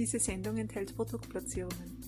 Diese 0.00 0.18
Sendung 0.18 0.56
enthält 0.56 0.96
Produktplatzierungen. 0.96 1.98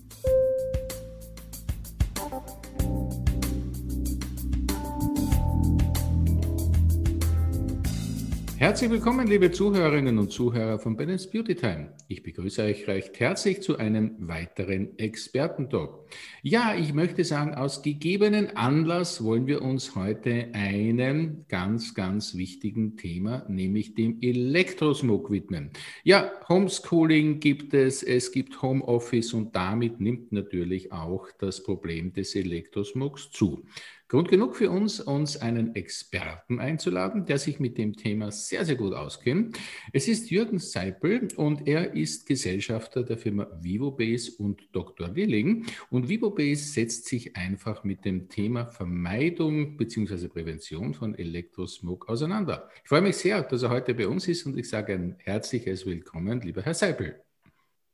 Herzlich 8.63 8.91
willkommen, 8.91 9.27
liebe 9.27 9.51
Zuhörerinnen 9.51 10.17
und 10.17 10.31
Zuhörer 10.31 10.79
von 10.79 10.95
Bennett's 10.95 11.29
Beauty 11.29 11.53
Time. 11.53 11.93
Ich 12.07 12.23
begrüße 12.23 12.63
euch 12.63 12.87
recht 12.87 13.19
herzlich 13.19 13.61
zu 13.61 13.77
einem 13.77 14.15
weiteren 14.19 14.97
Expertentalk. 14.97 16.07
Ja, 16.43 16.73
ich 16.73 16.93
möchte 16.93 17.25
sagen, 17.25 17.55
aus 17.55 17.81
gegebenen 17.81 18.55
Anlass 18.55 19.21
wollen 19.21 19.47
wir 19.47 19.63
uns 19.63 19.97
heute 19.97 20.47
einem 20.53 21.43
ganz, 21.49 21.93
ganz 21.93 22.37
wichtigen 22.37 22.95
Thema, 22.95 23.43
nämlich 23.49 23.95
dem 23.95 24.19
Elektrosmog 24.21 25.29
widmen. 25.29 25.71
Ja, 26.05 26.31
Homeschooling 26.47 27.41
gibt 27.41 27.73
es, 27.73 28.01
es 28.01 28.31
gibt 28.31 28.61
Homeoffice 28.61 29.33
und 29.33 29.57
damit 29.57 29.99
nimmt 29.99 30.31
natürlich 30.31 30.93
auch 30.93 31.27
das 31.37 31.63
Problem 31.63 32.13
des 32.13 32.33
Elektrosmogs 32.33 33.29
zu. 33.29 33.65
Grund 34.13 34.29
genug 34.29 34.55
für 34.55 34.69
uns, 34.69 34.99
uns 34.99 35.37
einen 35.37 35.73
Experten 35.73 36.59
einzuladen, 36.59 37.25
der 37.25 37.39
sich 37.39 37.59
mit 37.59 37.79
dem 37.79 37.95
Thema 37.95 38.31
sehr, 38.31 38.63
sehr 38.63 38.75
gut 38.75 38.93
auskennt. 38.93 39.57
Es 39.91 40.07
ist 40.07 40.29
Jürgen 40.29 40.59
Seipel 40.59 41.29
und 41.35 41.67
er 41.67 41.95
ist 41.95 42.27
Gesellschafter 42.27 43.01
der 43.01 43.17
Firma 43.17 43.47
VivoBase 43.59 44.33
und 44.37 44.67
Dr. 44.71 45.15
Willing. 45.15 45.65
Und 45.89 46.09
VivoBase 46.09 46.63
setzt 46.63 47.07
sich 47.07 47.35
einfach 47.35 47.83
mit 47.83 48.05
dem 48.05 48.29
Thema 48.29 48.67
Vermeidung 48.67 49.77
bzw. 49.77 50.27
Prävention 50.27 50.93
von 50.93 51.15
Elektrosmog 51.15 52.07
auseinander. 52.07 52.69
Ich 52.83 52.89
freue 52.89 53.01
mich 53.01 53.17
sehr, 53.17 53.41
dass 53.41 53.63
er 53.63 53.71
heute 53.71 53.95
bei 53.95 54.07
uns 54.07 54.27
ist 54.27 54.45
und 54.45 54.55
ich 54.59 54.69
sage 54.69 54.93
ein 54.93 55.15
herzliches 55.23 55.87
Willkommen, 55.87 56.39
lieber 56.41 56.61
Herr 56.61 56.75
Seipel. 56.75 57.22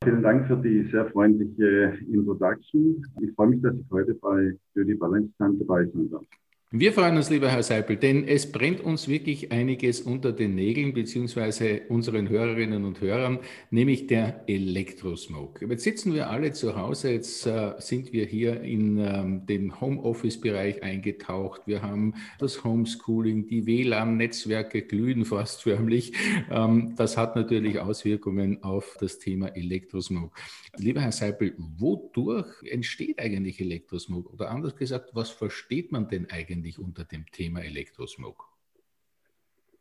Vielen 0.10 0.24
Dank 0.24 0.48
für 0.48 0.58
die 0.58 0.90
sehr 0.90 1.06
freundliche 1.12 1.96
Introduction. 2.12 3.06
Ich 3.22 3.32
freue 3.36 3.50
mich, 3.50 3.62
dass 3.62 3.76
ich 3.76 3.86
heute 3.92 4.16
bei 4.16 4.56
Beauty 4.74 4.96
Balance 4.96 5.30
Time 5.38 5.56
dabei 5.60 5.86
sein 5.86 6.10
darf. 6.10 6.24
Wir 6.72 6.94
freuen 6.94 7.18
uns, 7.18 7.32
lieber 7.32 7.50
Herr 7.50 7.64
Seipel, 7.64 7.98
denn 7.98 8.28
es 8.28 8.52
brennt 8.52 8.80
uns 8.80 9.08
wirklich 9.08 9.52
einiges 9.52 10.02
unter 10.02 10.32
den 10.32 10.54
Nägeln, 10.54 10.94
beziehungsweise 10.94 11.82
unseren 11.90 12.30
Hörerinnen 12.30 12.86
und 12.86 13.02
Hörern, 13.02 13.40
nämlich 13.72 14.06
der 14.06 14.44
Elektrosmog. 14.46 15.66
Jetzt 15.68 15.84
sitzen 15.84 16.14
wir 16.14 16.30
alle 16.30 16.52
zu 16.54 16.76
Hause, 16.76 17.14
jetzt 17.14 17.48
äh, 17.48 17.74
sind 17.80 18.14
wir 18.14 18.28
hier 18.28 18.62
in 18.62 19.00
ähm, 19.00 19.48
den 19.48 19.82
Homeoffice-Bereich 19.82 20.84
eingetaucht. 20.84 21.64
Wir 21.66 21.82
haben 21.82 22.14
das 22.38 22.64
Homeschooling, 22.64 23.48
die 23.48 23.66
WLAN-Netzwerke 23.66 24.84
glühen 24.84 25.26
fast 25.26 25.64
förmlich. 25.64 26.14
Ähm, 26.52 26.94
das 26.98 27.18
hat 27.18 27.36
natürlich 27.36 27.80
Auswirkungen 27.80 28.62
auf 28.62 28.96
das 29.00 29.18
Thema 29.18 29.48
Elektrosmog. 29.56 30.38
Lieber 30.78 31.02
Herr 31.02 31.14
Seipel, 31.14 31.56
wodurch 31.58 32.62
entsteht 32.62 33.18
eigentlich 33.18 33.60
Elektrosmog? 33.60 34.32
Oder 34.32 34.52
anders 34.52 34.76
gesagt, 34.76 35.10
was 35.14 35.32
versteht 35.32 35.92
man 35.92 36.08
denn 36.10 36.30
eigentlich? 36.30 36.59
Eigentlich 36.60 36.80
unter 36.80 37.06
dem 37.06 37.26
Thema 37.32 37.62
Elektrosmog? 37.62 38.46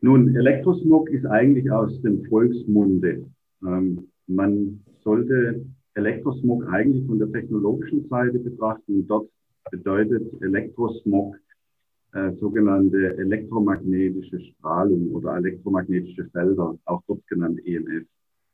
Nun, 0.00 0.36
Elektrosmog 0.36 1.10
ist 1.10 1.26
eigentlich 1.26 1.70
aus 1.72 2.00
dem 2.02 2.24
Volksmunde. 2.26 3.26
Ähm, 3.66 4.08
man 4.28 4.80
sollte 5.02 5.66
Elektrosmog 5.94 6.68
eigentlich 6.68 7.04
von 7.06 7.18
der 7.18 7.32
technologischen 7.32 8.08
Seite 8.08 8.38
betrachten. 8.38 9.06
Dort 9.08 9.28
bedeutet 9.72 10.40
Elektrosmog 10.40 11.36
äh, 12.12 12.32
sogenannte 12.34 13.18
elektromagnetische 13.18 14.38
Strahlung 14.40 15.10
oder 15.10 15.36
elektromagnetische 15.36 16.28
Felder, 16.30 16.78
auch 16.84 17.02
dort 17.08 17.26
genannt 17.26 17.58
EMF. 17.66 18.06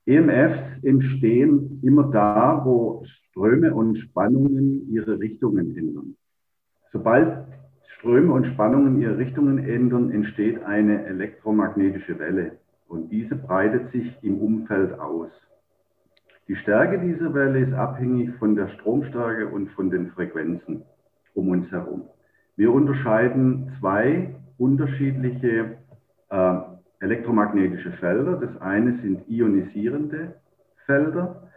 EMFs 0.06 0.82
entstehen 0.82 1.78
immer 1.82 2.10
da, 2.10 2.62
wo 2.64 3.04
Ströme 3.28 3.74
und 3.74 3.98
Spannungen 3.98 4.90
ihre 4.90 5.18
Richtungen 5.18 5.76
ändern. 5.76 6.16
Sobald 6.90 7.46
Ströme 8.04 8.34
und 8.34 8.46
Spannungen 8.48 9.00
ihre 9.00 9.16
Richtungen 9.16 9.64
ändern, 9.64 10.10
entsteht 10.10 10.62
eine 10.62 11.06
elektromagnetische 11.06 12.18
Welle 12.18 12.58
und 12.86 13.10
diese 13.10 13.34
breitet 13.34 13.90
sich 13.92 14.12
im 14.20 14.36
Umfeld 14.42 15.00
aus. 15.00 15.30
Die 16.46 16.56
Stärke 16.56 16.98
dieser 16.98 17.32
Welle 17.32 17.60
ist 17.60 17.72
abhängig 17.72 18.34
von 18.34 18.56
der 18.56 18.68
Stromstärke 18.68 19.48
und 19.48 19.70
von 19.70 19.88
den 19.88 20.10
Frequenzen 20.10 20.82
um 21.32 21.48
uns 21.48 21.70
herum. 21.70 22.02
Wir 22.56 22.74
unterscheiden 22.74 23.72
zwei 23.80 24.34
unterschiedliche 24.58 25.78
äh, 26.28 26.56
elektromagnetische 27.00 27.92
Felder. 27.92 28.36
Das 28.36 28.60
eine 28.60 28.98
sind 29.00 29.26
ionisierende 29.30 30.34
Felder. 30.84 31.48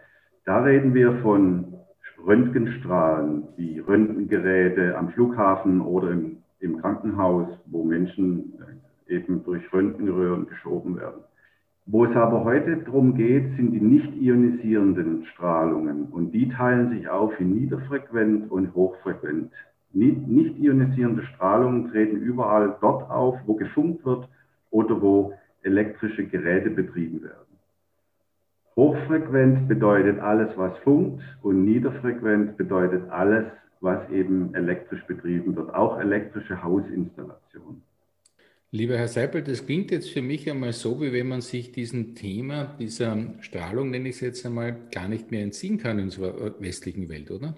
Da 0.46 0.64
reden 0.64 0.94
wir 0.94 1.12
von 1.18 1.74
Röntgenstrahlen 2.26 3.50
wie 3.58 3.80
Röntgengeräte 3.80 4.98
am 4.98 5.10
Flughafen 5.10 5.82
oder 5.82 6.12
im, 6.12 6.38
im 6.60 6.82
Krankenhaus, 6.82 7.48
wo 7.66 7.84
Menschen 7.84 8.54
äh, 9.08 9.16
eben 9.16 9.44
durch 9.44 9.62
Röntgenröhren 9.72 10.48
geschoben 10.48 10.98
werden. 10.98 11.22
Wo 11.86 12.04
es 12.04 12.16
aber 12.18 12.44
heute 12.44 12.78
darum 12.78 13.16
geht, 13.16 13.56
sind 13.56 13.72
die 13.72 13.80
nicht 13.80 14.14
ionisierenden 14.16 15.26
Strahlungen 15.28 16.08
und 16.08 16.32
die 16.32 16.50
teilen 16.50 16.90
sich 16.90 17.08
auf 17.08 17.40
in 17.40 17.56
niederfrequent 17.56 18.52
und 18.52 18.76
hochfrequent. 18.76 19.52
Nicht 19.94 20.60
ionisierende 20.60 21.24
Strahlungen 21.24 21.90
treten 21.92 22.18
überall 22.18 22.76
dort 22.82 23.10
auf, 23.10 23.38
wo 23.46 23.56
gefunkt 23.56 24.06
wird 24.06 24.28
oder 24.70 25.02
wo 25.02 25.34
elektrische 25.64 26.26
Geräte 26.26 26.72
betrieben 26.72 27.24
werden. 27.24 27.48
Hochfrequent 28.76 29.68
bedeutet 29.70 30.20
alles, 30.20 30.50
was 30.58 30.78
funkt 30.80 31.24
und 31.42 31.64
niederfrequent 31.64 32.58
bedeutet 32.58 33.10
alles, 33.10 33.46
was 33.82 34.10
eben 34.10 34.54
elektrisch 34.56 35.04
betrieben 35.06 35.56
wird, 35.56 35.74
auch 35.74 36.00
elektrische 36.00 36.62
Hausinstallationen. 36.62 37.82
Lieber 38.72 38.98
Herr 38.98 39.08
Seipel, 39.08 39.44
das 39.44 39.66
klingt 39.66 39.92
jetzt 39.92 40.10
für 40.10 40.22
mich 40.22 40.50
einmal 40.52 40.74
so, 40.74 41.00
wie 41.02 41.14
wenn 41.14 41.30
man 41.30 41.40
sich 41.40 41.72
diesem 41.72 42.16
Thema, 42.16 42.76
dieser 42.78 43.18
Strahlung, 43.40 43.92
nenne 43.92 44.10
ich 44.10 44.16
es 44.16 44.22
jetzt 44.22 44.46
einmal, 44.46 44.76
gar 44.92 45.08
nicht 45.08 45.32
mehr 45.32 45.44
entziehen 45.44 45.78
kann 45.78 46.00
in 46.00 46.06
unserer 46.06 46.60
westlichen 46.60 47.08
Welt, 47.08 47.32
oder? 47.32 47.56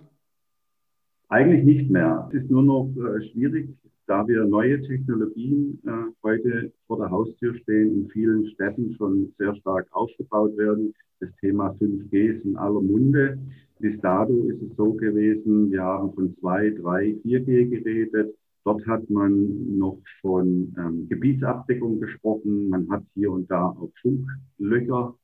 Eigentlich 1.30 1.64
nicht 1.64 1.90
mehr. 1.90 2.30
Es 2.32 2.44
ist 2.44 2.52
nur 2.52 2.64
noch 2.64 2.90
äh, 2.96 3.28
schwierig, 3.32 3.70
da 4.06 4.28
wir 4.28 4.44
neue 4.46 4.82
Technologien 4.82 5.80
äh, 5.86 6.12
heute 6.24 6.72
vor 6.88 6.98
der 6.98 7.10
Haustür 7.10 7.56
stehen, 7.56 8.04
in 8.04 8.10
vielen 8.10 8.48
Städten 8.52 8.96
schon 8.96 9.34
sehr 9.38 9.56
stark 9.56 9.88
aufgebaut 9.92 10.58
werden. 10.58 10.94
Das 11.20 11.30
Thema 11.42 11.76
5G 11.80 12.38
ist 12.38 12.46
in 12.46 12.56
aller 12.56 12.82
Munde. 12.82 13.38
Bis 13.80 13.98
dato 14.02 14.34
ist 14.44 14.62
es 14.62 14.76
so 14.76 14.92
gewesen, 14.94 15.72
wir 15.72 15.82
haben 15.82 16.14
von 16.14 16.36
2, 16.42 16.72
3, 16.72 17.16
4G 17.24 17.70
geredet. 17.70 18.36
Dort 18.66 18.86
hat 18.86 19.10
man 19.10 19.78
noch 19.78 20.02
von 20.20 20.76
ähm, 20.78 21.08
Gebietsabdeckung 21.08 22.02
gesprochen. 22.02 22.68
Man 22.68 22.90
hat 22.90 23.04
hier 23.14 23.32
und 23.32 23.50
da 23.50 23.68
auch 23.68 23.90
Funklöcher 24.02 25.16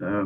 äh, 0.00 0.24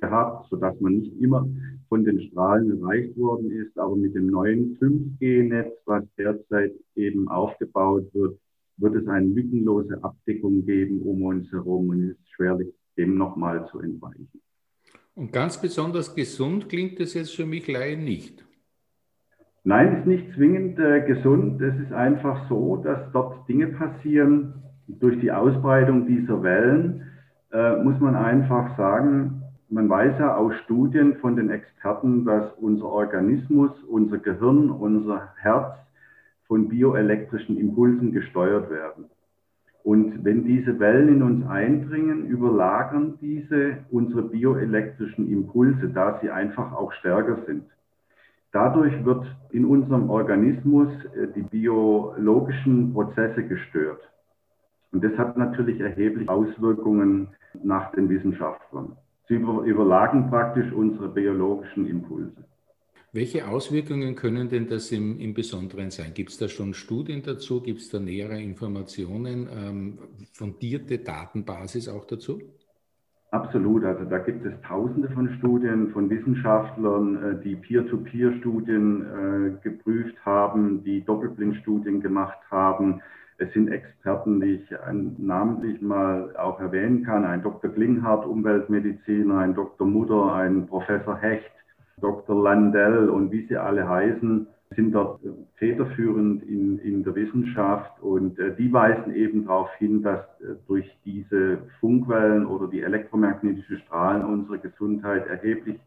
gehabt, 0.00 0.48
sodass 0.48 0.80
man 0.80 0.98
nicht 0.98 1.20
immer 1.20 1.48
von 1.88 2.04
den 2.04 2.20
Strahlen 2.20 2.80
erreicht 2.80 3.18
worden 3.18 3.50
ist. 3.50 3.76
Aber 3.76 3.96
mit 3.96 4.14
dem 4.14 4.28
neuen 4.28 4.78
5G-Netz, 4.78 5.72
was 5.86 6.04
derzeit 6.16 6.72
eben 6.94 7.26
aufgebaut 7.26 8.14
wird, 8.14 8.38
wird 8.76 8.94
es 8.94 9.08
eine 9.08 9.26
lückenlose 9.26 10.02
Abdeckung 10.04 10.64
geben 10.64 11.02
um 11.02 11.22
uns 11.24 11.50
herum 11.50 11.88
und 11.88 12.04
es 12.04 12.10
ist 12.10 12.30
schwerlich, 12.36 12.72
dem 12.96 13.18
nochmal 13.18 13.66
zu 13.72 13.80
entweichen. 13.80 14.40
Und 15.18 15.32
ganz 15.32 15.60
besonders 15.60 16.14
gesund 16.14 16.68
klingt 16.68 17.00
es 17.00 17.14
jetzt 17.14 17.34
für 17.34 17.44
mich 17.44 17.66
Laien 17.66 18.04
nicht. 18.04 18.44
Nein, 19.64 19.96
ist 19.96 20.06
nicht 20.06 20.32
zwingend 20.36 20.78
äh, 20.78 21.00
gesund. 21.00 21.60
Es 21.60 21.74
ist 21.80 21.92
einfach 21.92 22.48
so, 22.48 22.76
dass 22.76 23.00
dort 23.12 23.48
Dinge 23.48 23.66
passieren 23.66 24.62
durch 24.86 25.18
die 25.18 25.32
Ausbreitung 25.32 26.06
dieser 26.06 26.40
Wellen 26.44 27.02
äh, 27.50 27.82
muss 27.82 27.98
man 27.98 28.14
einfach 28.14 28.76
sagen, 28.76 29.42
man 29.68 29.88
weiß 29.88 30.20
ja 30.20 30.36
aus 30.36 30.54
Studien 30.64 31.16
von 31.16 31.34
den 31.34 31.50
Experten, 31.50 32.24
dass 32.24 32.52
unser 32.52 32.86
Organismus, 32.86 33.72
unser 33.88 34.18
Gehirn, 34.18 34.70
unser 34.70 35.34
Herz 35.38 35.74
von 36.46 36.68
bioelektrischen 36.68 37.58
Impulsen 37.58 38.12
gesteuert 38.12 38.70
werden. 38.70 39.06
Und 39.88 40.22
wenn 40.22 40.44
diese 40.44 40.78
Wellen 40.80 41.08
in 41.08 41.22
uns 41.22 41.46
eindringen, 41.46 42.26
überlagern 42.26 43.14
diese 43.22 43.78
unsere 43.90 44.20
bioelektrischen 44.20 45.32
Impulse, 45.32 45.88
da 45.88 46.18
sie 46.20 46.28
einfach 46.28 46.74
auch 46.74 46.92
stärker 46.92 47.38
sind. 47.46 47.64
Dadurch 48.52 49.02
wird 49.06 49.24
in 49.48 49.64
unserem 49.64 50.10
Organismus 50.10 50.88
äh, 51.16 51.28
die 51.34 51.40
biologischen 51.40 52.92
Prozesse 52.92 53.42
gestört. 53.44 54.02
Und 54.92 55.02
das 55.02 55.16
hat 55.16 55.38
natürlich 55.38 55.80
erhebliche 55.80 56.28
Auswirkungen 56.28 57.28
nach 57.62 57.90
den 57.92 58.10
Wissenschaftlern. 58.10 58.92
Sie 59.26 59.36
überlagen 59.36 60.28
praktisch 60.28 60.70
unsere 60.70 61.08
biologischen 61.08 61.86
Impulse. 61.86 62.44
Welche 63.18 63.48
Auswirkungen 63.48 64.14
können 64.14 64.48
denn 64.48 64.68
das 64.68 64.92
im, 64.92 65.18
im 65.18 65.34
Besonderen 65.34 65.90
sein? 65.90 66.14
Gibt 66.14 66.30
es 66.30 66.38
da 66.38 66.46
schon 66.46 66.72
Studien 66.72 67.20
dazu? 67.24 67.60
Gibt 67.60 67.80
es 67.80 67.90
da 67.90 67.98
nähere 67.98 68.40
Informationen, 68.40 69.48
ähm, 69.52 69.98
fundierte 70.32 70.98
Datenbasis 70.98 71.88
auch 71.88 72.04
dazu? 72.04 72.40
Absolut, 73.32 73.82
also 73.82 74.04
da 74.04 74.18
gibt 74.18 74.46
es 74.46 74.52
tausende 74.60 75.08
von 75.10 75.28
Studien 75.38 75.90
von 75.90 76.08
Wissenschaftlern, 76.08 77.16
äh, 77.16 77.42
die 77.42 77.56
Peer-to-Peer-Studien 77.56 79.02
äh, 79.02 79.68
geprüft 79.68 80.14
haben, 80.24 80.84
die 80.84 81.04
Doppelblindstudien 81.04 82.00
gemacht 82.00 82.38
haben. 82.52 83.02
Es 83.38 83.52
sind 83.52 83.66
Experten, 83.66 84.40
die 84.40 84.60
ich 84.62 84.70
namentlich 85.18 85.82
mal 85.82 86.36
auch 86.36 86.60
erwähnen 86.60 87.02
kann, 87.04 87.24
ein 87.24 87.42
Dr. 87.42 87.72
Klinghardt, 87.72 88.26
Umweltmediziner, 88.26 89.38
ein 89.38 89.56
Dr. 89.56 89.88
Mutter, 89.88 90.34
ein 90.34 90.68
Professor 90.68 91.16
Hecht, 91.16 91.50
Dr. 92.00 92.42
Landell 92.42 93.08
und 93.08 93.30
wie 93.32 93.46
sie 93.46 93.56
alle 93.56 93.88
heißen, 93.88 94.46
sind 94.76 94.92
dort 94.92 95.20
federführend 95.56 96.42
in, 96.42 96.78
in 96.80 97.02
der 97.02 97.14
Wissenschaft 97.14 98.00
und 98.02 98.38
äh, 98.38 98.54
die 98.56 98.72
weisen 98.72 99.14
eben 99.14 99.46
darauf 99.46 99.72
hin, 99.78 100.02
dass 100.02 100.20
äh, 100.40 100.56
durch 100.66 100.86
diese 101.04 101.58
Funkwellen 101.80 102.46
oder 102.46 102.68
die 102.68 102.82
elektromagnetische 102.82 103.78
Strahlen 103.78 104.24
unsere 104.24 104.58
Gesundheit 104.58 105.26
erheblich 105.26 105.80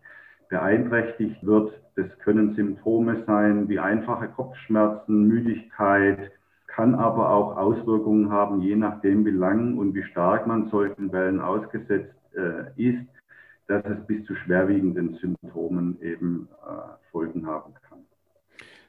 beeinträchtigt 0.49 1.45
wird. 1.45 1.73
Das 1.95 2.07
können 2.23 2.55
Symptome 2.55 3.23
sein 3.27 3.69
wie 3.69 3.79
einfache 3.79 4.27
Kopfschmerzen, 4.29 5.27
Müdigkeit, 5.27 6.31
kann 6.67 6.95
aber 6.95 7.29
auch 7.29 7.57
Auswirkungen 7.57 8.31
haben, 8.31 8.61
je 8.61 8.75
nachdem, 8.75 9.25
wie 9.25 9.31
lang 9.31 9.77
und 9.77 9.93
wie 9.93 10.03
stark 10.03 10.47
man 10.47 10.69
solchen 10.69 11.11
Wellen 11.11 11.39
ausgesetzt 11.39 12.15
äh, 12.33 12.71
ist, 12.81 13.07
dass 13.71 13.85
es 13.85 14.05
bis 14.05 14.25
zu 14.25 14.35
schwerwiegenden 14.35 15.17
Symptomen 15.21 15.97
eben 16.01 16.49
äh, 16.67 16.71
Folgen 17.11 17.47
haben 17.47 17.73
kann. 17.87 17.99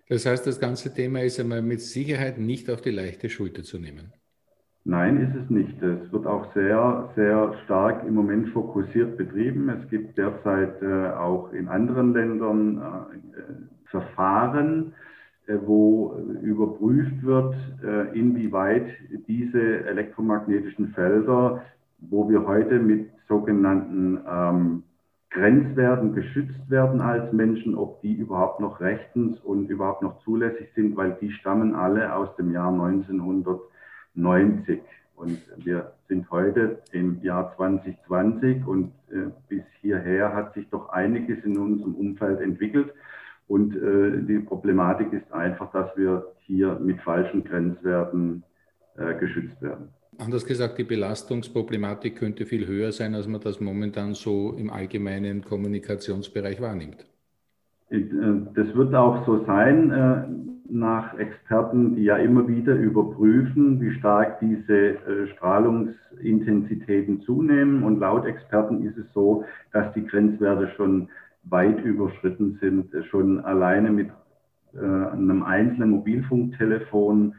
Das 0.09 0.27
heißt, 0.27 0.45
das 0.47 0.59
ganze 0.59 0.93
Thema 0.93 1.21
ist 1.23 1.39
einmal 1.39 1.63
mit 1.63 1.81
Sicherheit 1.81 2.39
nicht 2.39 2.69
auf 2.69 2.81
die 2.81 2.91
leichte 2.91 3.31
Schulter 3.31 3.63
zu 3.63 3.79
nehmen. 3.79 4.13
Nein, 4.85 5.19
ist 5.19 5.37
es 5.45 5.49
nicht. 5.49 5.81
Es 5.81 6.13
wird 6.13 6.27
auch 6.27 6.53
sehr, 6.55 7.11
sehr 7.15 7.55
stark 7.65 8.05
im 8.05 8.15
Moment 8.15 8.49
fokussiert 8.49 9.17
betrieben. 9.17 9.69
Es 9.69 9.89
gibt 9.89 10.19
derzeit 10.19 10.83
äh, 10.83 11.11
auch 11.11 11.53
in 11.53 11.69
anderen 11.69 12.13
Ländern 12.13 12.79
äh, 12.79 13.89
Verfahren, 13.89 14.95
äh, 15.47 15.55
wo 15.65 16.17
überprüft 16.43 17.23
wird, 17.23 17.55
äh, 17.85 18.19
inwieweit 18.19 18.89
diese 19.29 19.85
elektromagnetischen 19.87 20.89
Felder, 20.89 21.63
wo 22.11 22.29
wir 22.29 22.47
heute 22.47 22.79
mit 22.79 23.09
sogenannten 23.29 24.21
ähm, 24.29 24.83
Grenzwerten 25.31 26.15
geschützt 26.15 26.69
werden 26.69 27.01
als 27.01 27.33
Menschen, 27.33 27.75
ob 27.75 28.03
die 28.03 28.13
überhaupt 28.13 28.61
noch 28.61 28.81
rechtens 28.81 29.41
und 29.41 29.71
überhaupt 29.71 30.03
noch 30.03 30.23
zulässig 30.25 30.69
sind, 30.75 30.95
weil 30.97 31.17
die 31.21 31.33
stammen 31.33 31.75
alle 31.75 32.15
aus 32.15 32.37
dem 32.37 32.53
Jahr 32.53 32.71
1990. 32.71 34.83
Und 35.17 35.41
wir 35.57 35.93
sind 36.09 36.31
heute 36.31 36.83
im 36.93 37.21
Jahr 37.23 37.55
2020 37.57 38.67
und 38.67 38.93
äh, 39.11 39.31
bis 39.49 39.63
hierher 39.81 40.35
hat 40.35 40.53
sich 40.55 40.69
doch 40.69 40.91
einiges 40.91 41.43
in 41.45 41.57
unserem 41.57 41.95
Umfeld 41.95 42.41
entwickelt. 42.41 42.93
Und 43.49 43.75
äh, 43.77 44.23
die 44.23 44.41
Problematik 44.41 45.13
ist 45.13 45.33
einfach, 45.33 45.71
dass 45.73 45.97
wir 45.97 46.27
hier 46.41 46.79
mit 46.81 47.01
falschen 47.01 47.45
Grenzwerten 47.45 48.43
äh, 48.97 49.15
geschützt 49.15 49.61
werden. 49.63 49.89
Anders 50.25 50.47
gesagt, 50.47 50.79
die 50.79 50.85
Belastungsproblematik 50.85 52.17
könnte 52.17 52.47
viel 52.47 52.67
höher 52.69 52.93
sein, 52.93 53.15
als 53.15 53.27
man 53.27 53.41
das 53.41 53.61
momentan 53.61 54.15
so 54.15 54.55
im 54.57 54.71
allgemeinen 54.71 55.43
Kommunikationsbereich 55.43 56.61
wahrnimmt. 56.61 57.05
Äh, 57.91 58.05
das 58.55 58.73
wird 58.75 58.95
auch 58.95 59.27
so 59.27 59.45
sein 59.45 59.91
äh, 59.91 60.23
nach 60.71 61.19
Experten, 61.19 61.97
die 61.97 62.05
ja 62.05 62.17
immer 62.19 62.47
wieder 62.47 62.75
überprüfen, 62.77 63.81
wie 63.81 63.93
stark 63.99 64.39
diese 64.39 64.73
äh, 64.73 65.27
Strahlungsintensitäten 65.35 67.23
zunehmen. 67.23 67.83
Und 67.83 67.99
laut 67.99 68.25
Experten 68.25 68.87
ist 68.87 68.97
es 68.97 69.07
so, 69.13 69.45
dass 69.73 69.93
die 69.95 70.07
Grenzwerte 70.07 70.71
schon 70.77 71.09
weit 71.45 71.85
überschritten 71.85 72.59
sind, 72.61 72.95
schon 73.11 73.41
alleine 73.41 73.91
mit 73.91 74.11
einem 74.75 75.43
einzelnen 75.43 75.91
Mobilfunktelefon 75.91 77.35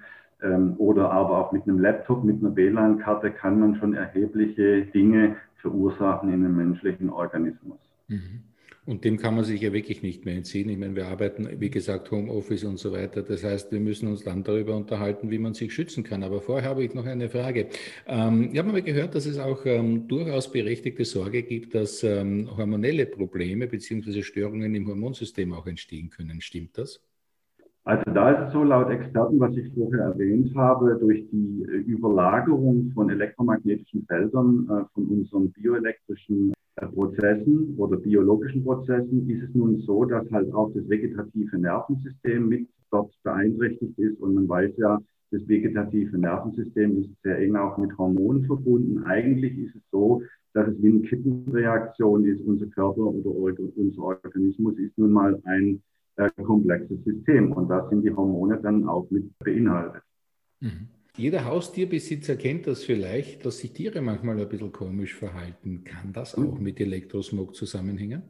oder 0.78 1.12
aber 1.12 1.38
auch 1.38 1.52
mit 1.52 1.64
einem 1.64 1.80
Laptop, 1.80 2.24
mit 2.24 2.42
einer 2.42 2.56
WLAN-Karte 2.56 3.32
kann 3.32 3.60
man 3.60 3.76
schon 3.76 3.94
erhebliche 3.94 4.86
Dinge 4.88 5.38
verursachen 5.62 6.30
in 6.30 6.46
einem 6.46 6.58
menschlichen 6.58 7.10
Organismus. 7.10 7.80
Mhm. 8.08 8.44
Und 8.86 9.06
dem 9.06 9.18
kann 9.18 9.36
man 9.36 9.46
sich 9.46 9.62
ja 9.62 9.72
wirklich 9.72 10.04
nicht 10.04 10.26
mehr 10.26 10.36
entziehen. 10.36 10.68
Ich 10.68 10.78
meine, 10.78 10.96
wir 10.96 11.08
arbeiten, 11.08 11.48
wie 11.62 11.70
gesagt, 11.70 12.12
Homeoffice 12.12 12.66
und 12.66 12.80
so 12.80 12.92
weiter. 12.92 13.24
Das 13.24 13.42
heißt, 13.42 13.72
wir 13.72 13.80
müssen 13.80 14.10
uns 14.10 14.24
dann 14.24 14.44
darüber 14.44 14.76
unterhalten, 14.76 15.32
wie 15.32 15.38
man 15.38 15.54
sich 15.54 15.74
schützen 15.74 16.04
kann. 16.04 16.22
Aber 16.22 16.42
vorher 16.42 16.70
habe 16.70 16.84
ich 16.84 16.94
noch 16.94 17.06
eine 17.06 17.30
Frage. 17.30 17.70
Ähm, 18.06 18.50
ich 18.52 18.60
habe 18.60 18.74
mal 18.74 18.82
gehört, 18.82 19.16
dass 19.16 19.26
es 19.26 19.40
auch 19.40 19.66
ähm, 19.66 20.10
durchaus 20.10 20.52
berechtigte 20.52 21.06
Sorge 21.06 21.44
gibt, 21.44 21.76
dass 21.76 22.04
ähm, 22.04 22.50
hormonelle 22.58 23.06
Probleme 23.06 23.68
bzw. 23.68 24.22
Störungen 24.22 24.76
im 24.76 24.86
Hormonsystem 24.86 25.54
auch 25.54 25.66
entstehen 25.66 26.10
können. 26.10 26.42
Stimmt 26.42 26.78
das? 26.78 27.02
Also 27.86 28.12
da 28.14 28.32
ist 28.32 28.48
es 28.48 28.54
so, 28.54 28.64
laut 28.64 28.90
Experten, 28.90 29.40
was 29.42 29.58
ich 29.58 29.74
vorher 29.74 30.06
erwähnt 30.06 30.56
habe, 30.56 30.98
durch 31.02 31.30
die 31.32 31.66
äh, 31.68 31.80
Überlagerung 31.80 32.92
von 32.94 33.10
elektromagnetischen 33.10 34.06
Feldern 34.06 34.70
äh, 34.70 34.86
von 34.94 35.06
unseren 35.08 35.52
bioelektrischen 35.52 36.54
äh, 36.78 36.88
Prozessen 36.88 37.76
oder 37.78 37.98
biologischen 37.98 38.64
Prozessen 38.64 39.30
ist 39.30 39.50
es 39.50 39.54
nun 39.54 39.82
so, 39.82 40.06
dass 40.06 40.32
halt 40.32 40.54
auch 40.54 40.72
das 40.74 40.88
vegetative 40.88 41.58
Nervensystem 41.58 42.48
mit 42.48 42.70
dort 42.90 43.14
beeinträchtigt 43.24 44.00
ist. 44.00 44.18
Und 44.22 44.36
man 44.36 44.48
weiß 44.48 44.72
ja, 44.78 44.98
das 45.32 45.46
vegetative 45.46 46.18
Nervensystem 46.18 47.00
ist 47.00 47.10
sehr 47.22 47.38
eng 47.40 47.58
auch 47.58 47.78
mit 47.78 47.98
Hormonen 47.98 48.46
verbunden. 48.46 49.04
Eigentlich 49.04 49.58
ist 49.58 49.76
es 49.76 49.82
so, 49.92 50.22
dass 50.54 50.70
es 50.70 50.82
wie 50.82 50.88
eine 50.88 51.02
Kettenreaktion 51.02 52.24
ist. 52.24 52.40
Unser 52.46 52.68
Körper 52.68 53.02
oder 53.02 53.60
unser 53.76 54.04
Organismus 54.04 54.78
ist 54.78 54.98
nun 54.98 55.12
mal 55.12 55.38
ein 55.44 55.82
äh, 56.16 56.30
komplexes 56.44 57.04
System. 57.04 57.52
Und 57.52 57.70
da 57.70 57.88
sind 57.90 58.04
die 58.04 58.12
Hormone 58.12 58.60
dann 58.62 58.88
auch 58.88 59.10
mit 59.10 59.38
beinhaltet. 59.40 60.04
Mhm. 60.60 60.88
Jeder 61.16 61.46
Haustierbesitzer 61.46 62.36
kennt 62.36 62.66
das 62.66 62.84
vielleicht, 62.84 63.46
dass 63.46 63.60
sich 63.60 63.72
Tiere 63.72 64.02
manchmal 64.02 64.40
ein 64.40 64.50
bisschen 64.50 64.72
komisch 64.72 65.14
verhalten. 65.14 65.84
Kann 65.84 66.12
das 66.12 66.36
auch 66.36 66.60
mit 66.60 66.80
Elektrosmog 66.80 67.54
zusammenhängen? 67.56 68.24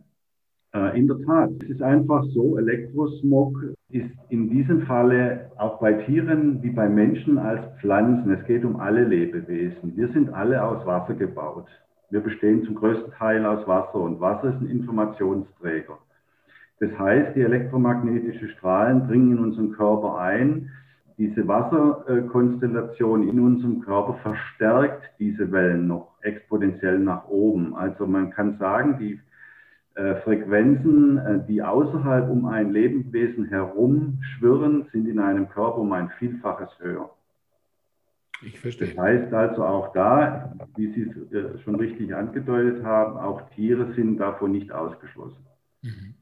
Äh, 0.75 0.99
in 0.99 1.07
der 1.07 1.21
Tat. 1.21 1.51
Es 1.63 1.69
ist 1.69 1.81
einfach 1.81 2.25
so, 2.33 2.57
Elektrosmog 2.57 3.57
ist 3.89 4.09
in 4.29 4.49
diesem 4.49 4.81
Falle 4.81 5.51
auch 5.57 5.79
bei 5.79 5.93
Tieren 5.93 6.61
wie 6.63 6.71
bei 6.71 6.89
Menschen 6.89 7.37
als 7.37 7.61
Pflanzen. 7.79 8.33
Es 8.33 8.45
geht 8.47 8.65
um 8.65 8.77
alle 8.77 9.05
Lebewesen. 9.05 9.95
Wir 9.95 10.11
sind 10.11 10.33
alle 10.33 10.61
aus 10.61 10.85
Wasser 10.85 11.13
gebaut. 11.13 11.67
Wir 12.09 12.19
bestehen 12.19 12.65
zum 12.65 12.75
größten 12.75 13.13
Teil 13.13 13.45
aus 13.45 13.65
Wasser 13.67 13.95
und 13.95 14.19
Wasser 14.19 14.49
ist 14.49 14.61
ein 14.61 14.69
Informationsträger. 14.69 15.99
Das 16.79 16.97
heißt, 16.97 17.35
die 17.35 17.41
elektromagnetischen 17.41 18.49
Strahlen 18.49 19.07
dringen 19.07 19.33
in 19.33 19.39
unseren 19.39 19.71
Körper 19.71 20.17
ein. 20.17 20.71
Diese 21.17 21.47
Wasserkonstellation 21.47 23.27
in 23.27 23.39
unserem 23.39 23.81
Körper 23.81 24.15
verstärkt 24.15 25.11
diese 25.19 25.51
Wellen 25.51 25.87
noch 25.87 26.15
exponentiell 26.21 26.99
nach 26.99 27.27
oben. 27.27 27.75
Also 27.75 28.07
man 28.07 28.31
kann 28.31 28.57
sagen, 28.57 28.97
die 28.99 29.19
äh, 29.95 30.15
Frequenzen, 30.21 31.17
äh, 31.19 31.45
die 31.47 31.61
außerhalb 31.61 32.27
um 32.29 32.47
ein 32.47 32.71
Lebewesen 32.71 33.45
herum 33.45 34.19
schwirren, 34.21 34.87
sind 34.91 35.07
in 35.07 35.19
einem 35.19 35.49
Körper 35.49 35.77
um 35.77 35.91
ein 35.91 36.09
Vielfaches 36.17 36.69
höher. 36.79 37.11
Ich 38.41 38.59
verstehe. 38.59 38.87
Das 38.87 38.97
heißt 38.97 39.33
also 39.33 39.63
auch 39.63 39.93
da, 39.93 40.53
wie 40.75 40.91
Sie 40.93 41.03
es 41.03 41.31
äh, 41.31 41.59
schon 41.59 41.75
richtig 41.75 42.13
angedeutet 42.15 42.83
haben, 42.83 43.17
auch 43.17 43.49
Tiere 43.51 43.93
sind 43.93 44.17
davon 44.17 44.51
nicht 44.51 44.71
ausgeschlossen. 44.71 45.45
Mhm. 45.83 46.15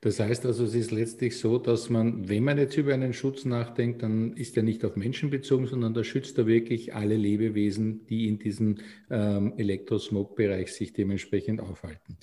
Das 0.00 0.20
heißt 0.20 0.44
also, 0.44 0.64
es 0.64 0.74
ist 0.74 0.90
letztlich 0.90 1.38
so, 1.38 1.58
dass 1.58 1.88
man, 1.88 2.28
wenn 2.28 2.44
man 2.44 2.58
jetzt 2.58 2.76
über 2.76 2.92
einen 2.92 3.12
Schutz 3.12 3.44
nachdenkt, 3.44 4.02
dann 4.02 4.34
ist 4.34 4.56
er 4.56 4.62
nicht 4.62 4.84
auf 4.84 4.94
Menschen 4.96 5.30
bezogen, 5.30 5.66
sondern 5.66 5.94
da 5.94 6.04
schützt 6.04 6.36
er 6.38 6.46
wirklich 6.46 6.94
alle 6.94 7.16
Lebewesen, 7.16 8.06
die 8.06 8.28
in 8.28 8.38
diesem 8.38 8.76
ähm, 9.10 9.54
Elektrosmog-Bereich 9.56 10.72
sich 10.74 10.92
dementsprechend 10.92 11.60
aufhalten. 11.60 12.18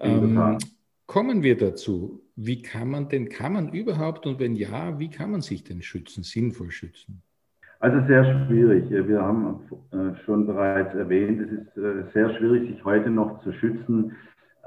Ähm, 0.00 0.58
kommen 1.06 1.42
wir 1.42 1.56
dazu. 1.56 2.22
Wie 2.34 2.62
kann 2.62 2.88
man 2.90 3.08
denn, 3.08 3.28
kann 3.28 3.52
man 3.52 3.72
überhaupt 3.72 4.26
und 4.26 4.40
wenn 4.40 4.56
ja, 4.56 4.98
wie 4.98 5.10
kann 5.10 5.30
man 5.30 5.42
sich 5.42 5.64
denn 5.64 5.82
schützen, 5.82 6.22
sinnvoll 6.22 6.70
schützen? 6.70 7.22
Also 7.80 8.04
sehr 8.08 8.46
schwierig. 8.46 8.90
Wir 8.90 9.22
haben 9.22 9.60
äh, 9.92 10.16
schon 10.24 10.46
bereits 10.46 10.94
erwähnt, 10.94 11.40
es 11.40 11.52
ist 11.52 11.76
äh, 11.76 12.02
sehr 12.12 12.36
schwierig, 12.36 12.68
sich 12.68 12.84
heute 12.84 13.10
noch 13.10 13.42
zu 13.44 13.52
schützen. 13.52 14.16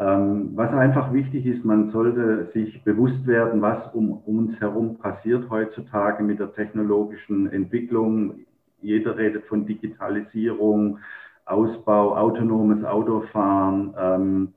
Ähm, 0.02 0.54
was 0.56 0.72
einfach 0.74 1.14
wichtig 1.14 1.46
ist, 1.46 1.64
man 1.64 1.92
sollte 1.92 2.50
sich 2.56 2.84
bewusst 2.84 3.28
werden, 3.28 3.62
was 3.62 3.94
um 3.94 4.14
uns 4.26 4.60
herum 4.60 4.98
passiert 4.98 5.48
heutzutage 5.52 6.24
mit 6.24 6.40
der 6.40 6.56
technologischen 6.56 7.52
Entwicklung. 7.52 8.46
Jeder 8.82 9.16
redet 9.16 9.46
von 9.46 9.68
Digitalisierung, 9.68 10.98
Ausbau, 11.46 12.18
autonomes 12.18 12.84
Autofahren, 12.84 13.94
ähm, 14.00 14.54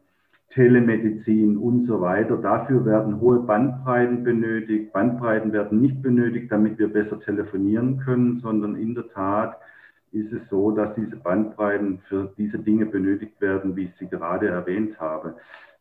Telemedizin 0.54 1.58
und 1.58 1.88
so 1.88 2.00
weiter. 2.00 2.38
Dafür 2.38 2.86
werden 2.86 3.20
hohe 3.20 3.40
Bandbreiten 3.40 4.24
benötigt. 4.24 4.94
Bandbreiten 4.94 5.52
werden 5.52 5.78
nicht 5.78 6.00
benötigt, 6.00 6.50
damit 6.50 6.78
wir 6.78 6.90
besser 6.90 7.20
telefonieren 7.20 7.98
können, 7.98 8.40
sondern 8.40 8.76
in 8.76 8.94
der 8.94 9.08
Tat 9.08 9.58
ist 10.14 10.32
es 10.32 10.48
so, 10.48 10.70
dass 10.70 10.94
diese 10.94 11.16
Bandbreiten 11.16 11.98
für 12.08 12.32
diese 12.38 12.58
Dinge 12.58 12.86
benötigt 12.86 13.40
werden, 13.40 13.76
wie 13.76 13.84
ich 13.84 13.94
sie 13.98 14.08
gerade 14.08 14.48
erwähnt 14.48 14.98
habe. 15.00 15.34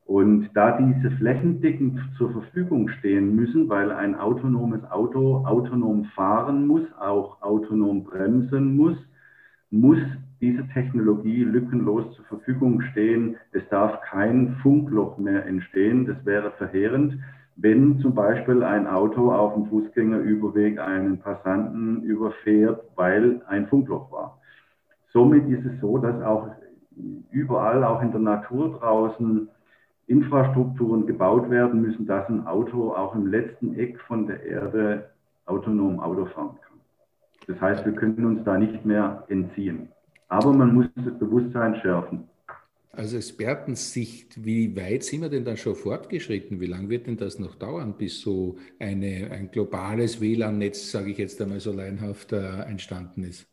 Und 0.06 0.50
da 0.54 0.78
diese 0.78 1.12
flächendeckend 1.12 2.00
zur 2.18 2.32
Verfügung 2.32 2.90
stehen 2.90 3.36
müssen, 3.36 3.70
weil 3.70 3.92
ein 3.92 4.16
autonomes 4.16 4.84
Auto 4.92 5.46
autonom 5.46 6.06
fahren 6.16 6.68
muss, 6.68 6.84
auch 7.00 7.42
autonom 7.42 8.04
bremsen 8.04 8.76
muss, 8.76 8.98
muss 9.70 10.00
diese 10.42 10.68
Technologie 10.70 11.44
lückenlos 11.44 12.14
zur 12.16 12.26
Verfügung 12.26 12.82
stehen. 12.92 13.38
Es 13.54 13.64
darf 13.70 14.02
kein 14.02 14.58
Funkloch 14.62 15.18
mehr 15.18 15.46
entstehen. 15.46 16.06
Das 16.06 16.18
wäre 16.26 16.52
verheerend, 16.58 17.18
wenn 17.56 18.00
zum 18.00 18.16
Beispiel 18.16 18.64
ein 18.64 18.88
Auto 18.88 19.32
auf 19.32 19.54
dem 19.54 19.68
Fußgängerüberweg 19.68 20.80
einen 20.80 21.20
Passanten 21.20 22.02
überfährt, 22.04 22.84
weil 22.96 23.42
ein 23.48 23.68
Funkloch 23.68 24.12
war. 24.12 24.40
Somit 25.12 25.48
ist 25.48 25.66
es 25.66 25.80
so, 25.80 25.98
dass 25.98 26.22
auch 26.24 26.50
überall, 27.32 27.84
auch 27.84 28.02
in 28.02 28.12
der 28.12 28.22
Natur 28.22 28.80
draußen, 28.80 29.48
Infrastrukturen 30.08 31.06
gebaut 31.06 31.50
werden 31.50 31.82
müssen, 31.82 32.06
dass 32.06 32.28
ein 32.28 32.46
Auto 32.46 32.94
auch 32.94 33.16
im 33.16 33.28
letzten 33.28 33.76
Eck 33.76 34.00
von 34.02 34.28
der 34.28 34.44
Erde 34.44 35.10
autonom 35.46 36.00
Auto 36.00 36.26
fahren 36.26 36.58
kann. 36.62 36.80
Das 37.48 37.62
heißt, 37.62 37.86
wir 37.86 37.94
können 37.94 38.26
uns 38.26 38.44
da 38.44 38.58
nicht 38.58 38.86
mehr 38.86 39.24
entziehen. 39.28 39.90
Aber 40.28 40.52
man 40.54 40.74
muss 40.74 40.88
das 40.96 41.18
Bewusstsein 41.20 41.76
schärfen. 41.78 42.28
Aus 42.96 43.12
Expertensicht, 43.16 44.46
wie 44.46 44.76
weit 44.78 45.02
sind 45.02 45.22
wir 45.22 45.30
denn 45.30 45.46
da 45.46 45.58
schon 45.58 45.74
fortgeschritten? 45.74 46.62
Wie 46.62 46.68
lange 46.68 46.90
wird 46.90 47.08
denn 47.08 47.18
das 47.18 47.40
noch 47.40 47.56
dauern, 47.56 47.96
bis 47.98 48.22
so 48.22 48.58
eine, 48.80 49.32
ein 49.32 49.50
globales 49.50 50.22
WLAN-Netz, 50.22 50.92
sage 50.92 51.10
ich 51.10 51.18
jetzt 51.18 51.42
einmal 51.42 51.60
so 51.60 51.74
leinhaft, 51.74 52.34
äh, 52.34 52.62
entstanden 52.70 53.24
ist? 53.24 53.48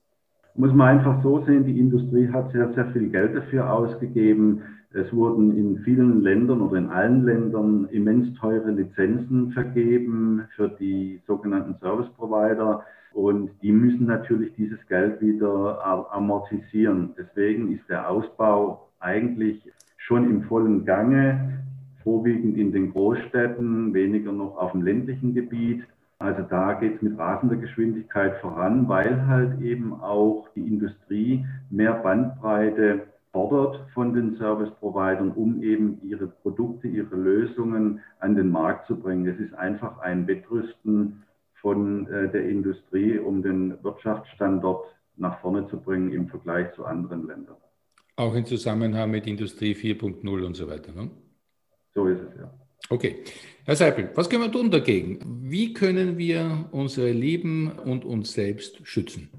Muss 0.56 0.74
man 0.74 0.98
einfach 0.98 1.22
so 1.22 1.42
sehen, 1.46 1.64
die 1.64 1.78
Industrie 1.78 2.28
hat 2.28 2.52
sehr, 2.52 2.70
sehr 2.74 2.92
viel 2.92 3.08
Geld 3.08 3.34
dafür 3.34 3.72
ausgegeben. 3.72 4.60
Es 4.92 5.10
wurden 5.10 5.56
in 5.56 5.78
vielen 5.84 6.20
Ländern 6.20 6.60
oder 6.60 6.76
in 6.76 6.88
allen 6.88 7.24
Ländern 7.24 7.88
immens 7.92 8.38
teure 8.38 8.72
Lizenzen 8.72 9.52
vergeben 9.52 10.48
für 10.54 10.68
die 10.68 11.22
sogenannten 11.26 11.76
Service 11.80 12.10
Provider. 12.18 12.84
Und 13.14 13.52
die 13.62 13.72
müssen 13.72 14.04
natürlich 14.04 14.52
dieses 14.56 14.86
Geld 14.86 15.18
wieder 15.22 15.82
amortisieren. 16.12 17.14
Deswegen 17.16 17.72
ist 17.72 17.88
der 17.88 18.10
Ausbau 18.10 18.89
eigentlich 19.00 19.68
schon 19.96 20.30
im 20.30 20.42
vollen 20.44 20.84
Gange, 20.84 21.62
vorwiegend 22.02 22.56
in 22.56 22.72
den 22.72 22.92
Großstädten, 22.92 23.92
weniger 23.92 24.32
noch 24.32 24.56
auf 24.56 24.72
dem 24.72 24.82
ländlichen 24.82 25.34
Gebiet. 25.34 25.84
Also 26.18 26.42
da 26.42 26.74
geht 26.74 26.96
es 26.96 27.02
mit 27.02 27.18
rasender 27.18 27.56
Geschwindigkeit 27.56 28.36
voran, 28.38 28.88
weil 28.88 29.26
halt 29.26 29.60
eben 29.60 29.94
auch 29.94 30.48
die 30.54 30.66
Industrie 30.66 31.46
mehr 31.70 31.94
Bandbreite 31.94 33.06
fordert 33.32 33.80
von 33.94 34.12
den 34.12 34.36
Service-Providern, 34.36 35.30
um 35.30 35.62
eben 35.62 36.00
ihre 36.02 36.26
Produkte, 36.26 36.88
ihre 36.88 37.16
Lösungen 37.16 38.00
an 38.18 38.34
den 38.34 38.50
Markt 38.50 38.86
zu 38.86 38.96
bringen. 38.98 39.26
Es 39.26 39.38
ist 39.38 39.54
einfach 39.54 40.00
ein 40.00 40.26
Wettrüsten 40.26 41.22
von 41.60 42.06
äh, 42.08 42.28
der 42.30 42.48
Industrie, 42.48 43.18
um 43.18 43.42
den 43.42 43.82
Wirtschaftsstandort 43.82 44.84
nach 45.16 45.38
vorne 45.40 45.68
zu 45.68 45.78
bringen 45.78 46.10
im 46.12 46.28
Vergleich 46.28 46.72
zu 46.74 46.84
anderen 46.84 47.26
Ländern. 47.26 47.56
Auch 48.20 48.34
im 48.34 48.44
Zusammenhang 48.44 49.10
mit 49.10 49.26
Industrie 49.26 49.72
4.0 49.72 50.44
und 50.44 50.54
so 50.54 50.68
weiter. 50.68 50.92
Ne? 50.92 51.08
So 51.94 52.06
ist 52.06 52.20
es 52.20 52.38
ja. 52.38 52.50
Okay. 52.90 53.24
Herr 53.64 53.76
Seipel, 53.76 54.10
was 54.14 54.28
können 54.28 54.42
wir 54.42 54.52
tun 54.52 54.70
dagegen? 54.70 55.20
Wie 55.44 55.72
können 55.72 56.18
wir 56.18 56.66
unsere 56.70 57.12
Lieben 57.12 57.72
und 57.82 58.04
uns 58.04 58.34
selbst 58.34 58.86
schützen? 58.86 59.30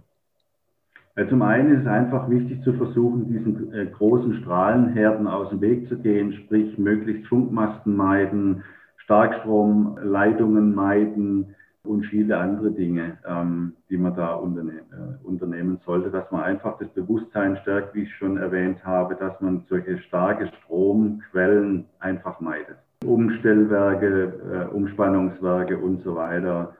Zum 1.29 1.43
einen 1.43 1.75
ist 1.75 1.81
es 1.81 1.87
einfach 1.87 2.27
wichtig 2.31 2.63
zu 2.63 2.73
versuchen, 2.73 3.27
diesen 3.27 3.71
äh, 3.71 3.85
großen 3.85 4.41
Strahlenherden 4.41 5.27
aus 5.27 5.49
dem 5.49 5.61
Weg 5.61 5.87
zu 5.87 5.97
gehen, 5.97 6.33
sprich 6.33 6.75
möglichst 6.79 7.27
Funkmasten 7.27 7.95
meiden, 7.95 8.63
Starkstromleitungen 8.97 10.73
meiden, 10.73 11.55
und 11.83 12.05
viele 12.05 12.37
andere 12.37 12.71
Dinge, 12.71 13.17
ähm, 13.27 13.73
die 13.89 13.97
man 13.97 14.15
da 14.15 14.33
unterne 14.33 14.79
äh, 14.91 15.25
unternehmen 15.25 15.79
sollte, 15.85 16.11
dass 16.11 16.29
man 16.31 16.43
einfach 16.43 16.77
das 16.77 16.89
Bewusstsein 16.89 17.57
stärkt, 17.61 17.95
wie 17.95 18.03
ich 18.03 18.15
schon 18.15 18.37
erwähnt 18.37 18.83
habe, 18.85 19.15
dass 19.15 19.39
man 19.41 19.65
solche 19.67 19.97
starke 19.99 20.51
Stromquellen 20.59 21.85
einfach 21.99 22.39
meidet. 22.39 22.77
Umstellwerke, 23.03 24.69
äh, 24.69 24.73
Umspannungswerke 24.73 25.77
und 25.77 26.03
so 26.03 26.15
weiter. 26.15 26.75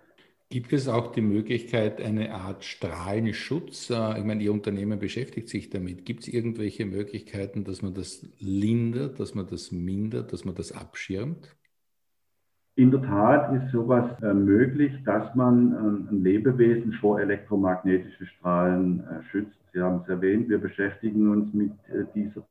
Gibt 0.52 0.74
es 0.74 0.88
auch 0.88 1.14
die 1.14 1.22
Möglichkeit, 1.22 2.02
eine 2.02 2.34
Art 2.34 2.64
Strahlenschutz? 2.64 3.90
Äh, 3.90 4.20
ich 4.20 4.26
meine, 4.26 4.44
Ihr 4.44 4.52
Unternehmen 4.52 5.00
beschäftigt 5.00 5.50
sich 5.50 5.70
damit. 5.70 6.06
Gibt 6.06 6.22
es 6.22 6.28
irgendwelche 6.28 6.86
Möglichkeiten, 6.86 7.64
dass 7.64 7.82
man 7.82 7.96
das 7.96 8.28
lindert, 8.40 9.20
dass 9.20 9.34
man 9.34 9.48
das 9.48 9.72
mindert, 9.72 10.32
dass 10.32 10.46
man 10.46 10.54
das 10.54 10.74
abschirmt? 10.74 11.56
In 12.76 12.90
der 12.90 13.02
Tat 13.02 13.54
ist 13.54 13.72
sowas 13.72 14.06
äh, 14.22 14.34
möglich, 14.34 14.94
dass 15.04 15.36
man 15.36 15.74
äh, 15.74 16.12
ein 16.14 16.24
Lebewesen 16.24 16.94
vor 16.94 17.20
elektromagnetischen 17.20 18.28
Strahlen 18.28 19.02
äh, 19.02 19.24
schützt. 19.30 19.58
Sie 19.74 19.82
haben 19.82 20.02
es 20.04 20.10
erwähnt, 20.10 20.48
wir 20.48 20.58
beschäftigen 20.58 21.30
uns 21.30 21.54
mit 21.54 21.72
äh, 21.90 22.06
dieser 22.16 22.44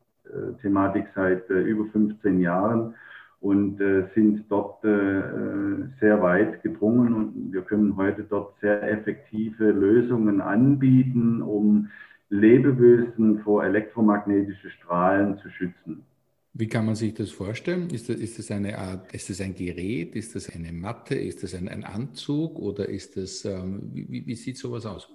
Thematik 0.63 1.07
seit 1.17 1.51
über 1.51 1.87
15 1.87 2.39
Jahren 2.39 2.95
und 3.41 3.79
sind 4.15 4.45
dort 4.49 4.81
sehr 4.83 6.23
weit 6.23 6.63
gedrungen 6.63 7.15
und 7.15 7.53
wir 7.53 7.63
können 7.63 7.97
heute 7.97 8.23
dort 8.23 8.55
sehr 8.61 8.81
effektive 8.93 9.73
Lösungen 9.73 10.41
anbieten, 10.41 11.43
um 11.43 11.89
Lebewesen 12.29 13.41
vor 13.41 13.65
elektromagnetischen 13.65 14.71
Strahlen 14.71 15.37
zu 15.39 15.51
schützen. 15.51 16.05
Wie 16.53 16.67
kann 16.67 16.85
man 16.85 16.97
sich 16.97 17.15
das 17.15 17.31
vorstellen? 17.31 17.91
Ist 17.91 18.09
das, 18.09 18.17
ist 18.17 18.39
das 18.39 18.51
eine 18.51 18.77
Art, 18.77 19.15
ist 19.15 19.31
das 19.31 19.41
ein 19.41 19.55
Gerät, 19.55 20.17
ist 20.17 20.35
das 20.35 20.55
eine 20.55 20.73
Matte, 20.73 21.15
ist 21.15 21.43
das 21.43 21.55
ein, 21.55 21.69
ein 21.69 21.85
Anzug 21.85 22.59
oder 22.59 22.89
ist 22.89 23.17
das, 23.17 23.45
ähm, 23.45 23.91
wie, 23.93 24.27
wie, 24.27 24.35
sieht 24.35 24.59
sowas 24.59 24.85
aus? 24.85 25.09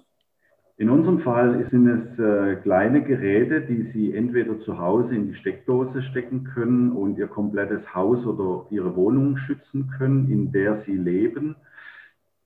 In 0.78 0.88
unserem 0.90 1.20
Fall 1.20 1.68
sind 1.70 1.88
es 1.88 2.18
äh, 2.18 2.56
kleine 2.56 3.02
Geräte, 3.02 3.62
die 3.62 3.90
Sie 3.92 4.14
entweder 4.14 4.60
zu 4.60 4.78
Hause 4.78 5.14
in 5.14 5.28
die 5.28 5.34
Steckdose 5.36 6.02
stecken 6.02 6.44
können 6.44 6.92
und 6.92 7.18
Ihr 7.18 7.28
komplettes 7.28 7.82
Haus 7.94 8.24
oder 8.26 8.66
Ihre 8.70 8.96
Wohnung 8.96 9.36
schützen 9.38 9.90
können, 9.98 10.30
in 10.30 10.52
der 10.52 10.82
Sie 10.86 10.96
leben 10.96 11.56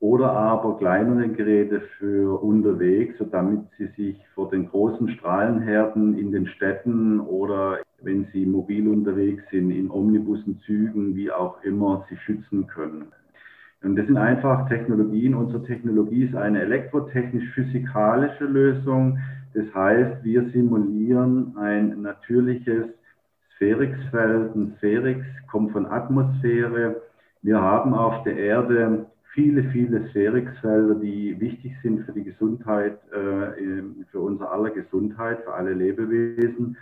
oder 0.00 0.32
aber 0.32 0.78
kleinere 0.78 1.28
Geräte 1.28 1.82
für 1.99 2.42
unterwegs, 2.42 3.16
damit 3.30 3.66
sie 3.76 3.88
sich 3.97 4.16
vor 4.35 4.49
den 4.50 4.68
großen 4.68 5.11
Strahlenherden 5.11 6.18
in 6.18 6.32
den 6.32 6.47
Städten 6.47 7.20
oder 7.20 7.78
wenn 8.02 8.26
sie 8.33 8.47
mobil 8.47 8.88
unterwegs 8.88 9.42
sind, 9.50 9.71
in 9.71 9.90
Omnibussen, 9.90 10.61
Zügen, 10.66 11.14
wie 11.14 11.30
auch 11.30 11.62
immer, 11.62 12.07
sie 12.09 12.16
schützen 12.16 12.66
können. 12.66 13.07
Und 13.83 13.97
das 13.97 14.07
sind 14.07 14.19
einfach 14.19 14.69
Technologien. 14.69 15.35
Unsere 15.35 15.62
Technologie 15.64 16.25
ist 16.25 16.35
eine 16.35 16.61
elektrotechnisch-physikalische 16.61 18.45
Lösung. 18.45 19.19
Das 19.54 19.64
heißt, 19.75 20.23
wir 20.23 20.49
simulieren 20.50 21.57
ein 21.57 22.02
natürliches 22.02 22.87
Sphärixfeld. 23.57 24.54
Ein 24.54 24.75
Sphärix 24.76 25.25
kommt 25.50 25.73
von 25.73 25.87
Atmosphäre. 25.87 27.02
Wir 27.42 27.61
haben 27.61 27.95
auf 27.95 28.23
der 28.25 28.37
Erde 28.37 29.07
viele, 29.33 29.64
viele 29.71 30.09
Sphärixfelder, 30.11 30.97
die 30.97 31.40
wichtig 31.40 31.73
sind 31.83 32.04
für 32.04 32.12
die 32.12 32.25
Gesundheit, 32.25 32.99
äh, 33.12 33.83
für 34.11 34.21
unser 34.21 34.52
aller 34.52 34.71
Gesundheit, 34.71 35.42
für 35.45 35.54
alle 35.54 35.73
Lebewesen. 35.73 36.76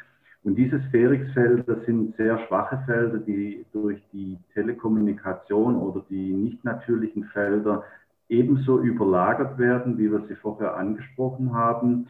Und 0.48 0.54
diese 0.54 0.80
Sphärixfelder 0.88 1.80
sind 1.84 2.16
sehr 2.16 2.38
schwache 2.46 2.82
Felder, 2.86 3.18
die 3.18 3.66
durch 3.74 4.02
die 4.14 4.38
Telekommunikation 4.54 5.76
oder 5.76 6.02
die 6.08 6.32
nicht 6.32 6.64
natürlichen 6.64 7.24
Felder 7.24 7.84
ebenso 8.30 8.80
überlagert 8.80 9.58
werden, 9.58 9.98
wie 9.98 10.10
wir 10.10 10.22
sie 10.26 10.36
vorher 10.36 10.74
angesprochen 10.74 11.52
haben, 11.52 12.06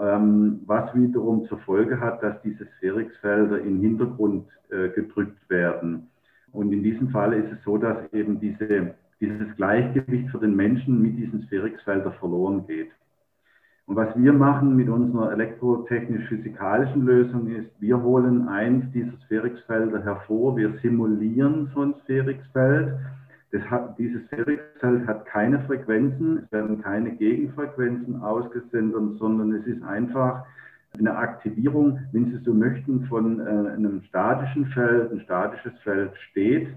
ähm, 0.00 0.62
was 0.64 0.94
wiederum 0.94 1.44
zur 1.48 1.58
Folge 1.58 2.00
hat, 2.00 2.22
dass 2.22 2.40
diese 2.40 2.66
Sphärixfelder 2.78 3.58
in 3.58 3.74
den 3.74 3.80
Hintergrund 3.82 4.46
äh, 4.70 4.88
gedrückt 4.88 5.50
werden. 5.50 6.08
Und 6.50 6.72
in 6.72 6.82
diesem 6.82 7.10
Fall 7.10 7.34
ist 7.34 7.52
es 7.52 7.62
so, 7.62 7.76
dass 7.76 8.10
eben 8.14 8.40
diese 8.40 8.94
dieses 9.20 9.54
Gleichgewicht 9.56 10.30
für 10.30 10.38
den 10.38 10.56
Menschen 10.56 11.00
mit 11.02 11.18
diesen 11.18 11.42
Sphärixfeldern 11.42 12.14
verloren 12.14 12.66
geht. 12.66 12.90
Und 13.86 13.96
was 13.96 14.16
wir 14.16 14.32
machen 14.32 14.76
mit 14.76 14.88
unserer 14.88 15.32
elektrotechnisch-physikalischen 15.32 17.04
Lösung 17.04 17.48
ist, 17.48 17.68
wir 17.80 18.00
holen 18.00 18.48
eins 18.48 18.84
dieser 18.92 19.16
Sphärixfelder 19.24 20.04
hervor, 20.04 20.56
wir 20.56 20.72
simulieren 20.82 21.70
so 21.74 21.82
ein 21.82 21.94
Sphärixfeld. 22.04 22.94
Hat, 23.68 23.98
dieses 23.98 24.24
Sphärixfeld 24.26 25.06
hat 25.06 25.26
keine 25.26 25.60
Frequenzen, 25.64 26.38
es 26.44 26.52
werden 26.52 26.80
keine 26.80 27.10
Gegenfrequenzen 27.16 28.22
ausgesendet, 28.22 29.18
sondern 29.18 29.52
es 29.52 29.66
ist 29.66 29.82
einfach 29.82 30.46
eine 30.98 31.16
Aktivierung, 31.16 31.98
wenn 32.12 32.30
Sie 32.30 32.38
so 32.44 32.54
möchten, 32.54 33.06
von 33.06 33.40
äh, 33.40 33.42
einem 33.72 34.02
statischen 34.08 34.66
Feld. 34.66 35.12
Ein 35.12 35.20
statisches 35.20 35.78
Feld 35.82 36.12
steht 36.30 36.68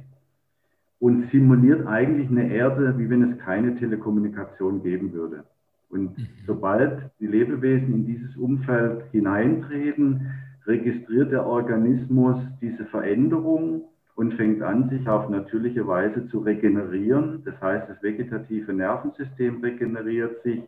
und 1.00 1.30
simuliert 1.32 1.86
eigentlich 1.88 2.30
eine 2.30 2.52
Erde, 2.52 2.98
wie 2.98 3.10
wenn 3.10 3.32
es 3.32 3.40
keine 3.40 3.78
Telekommunikation 3.78 4.84
geben 4.84 5.14
würde. 5.14 5.44
Und 5.90 6.18
mhm. 6.18 6.28
sobald 6.46 7.12
die 7.20 7.28
Lebewesen 7.28 7.94
in 7.94 8.06
dieses 8.06 8.36
Umfeld 8.38 9.04
hineintreten, 9.12 10.28
registriert 10.66 11.32
der 11.32 11.46
Organismus 11.46 12.38
diese 12.62 12.86
Veränderung 12.86 13.84
und 14.16 14.34
fängt 14.34 14.62
an, 14.62 14.90
sich 14.90 15.08
auf 15.08 15.30
natürliche 15.30 15.86
Weise 15.88 16.28
zu 16.30 16.40
regenerieren. 16.40 17.44
Das 17.46 17.60
heißt, 17.62 17.90
das 17.90 18.02
vegetative 18.02 18.74
Nervensystem 18.74 19.62
regeneriert 19.62 20.42
sich 20.44 20.64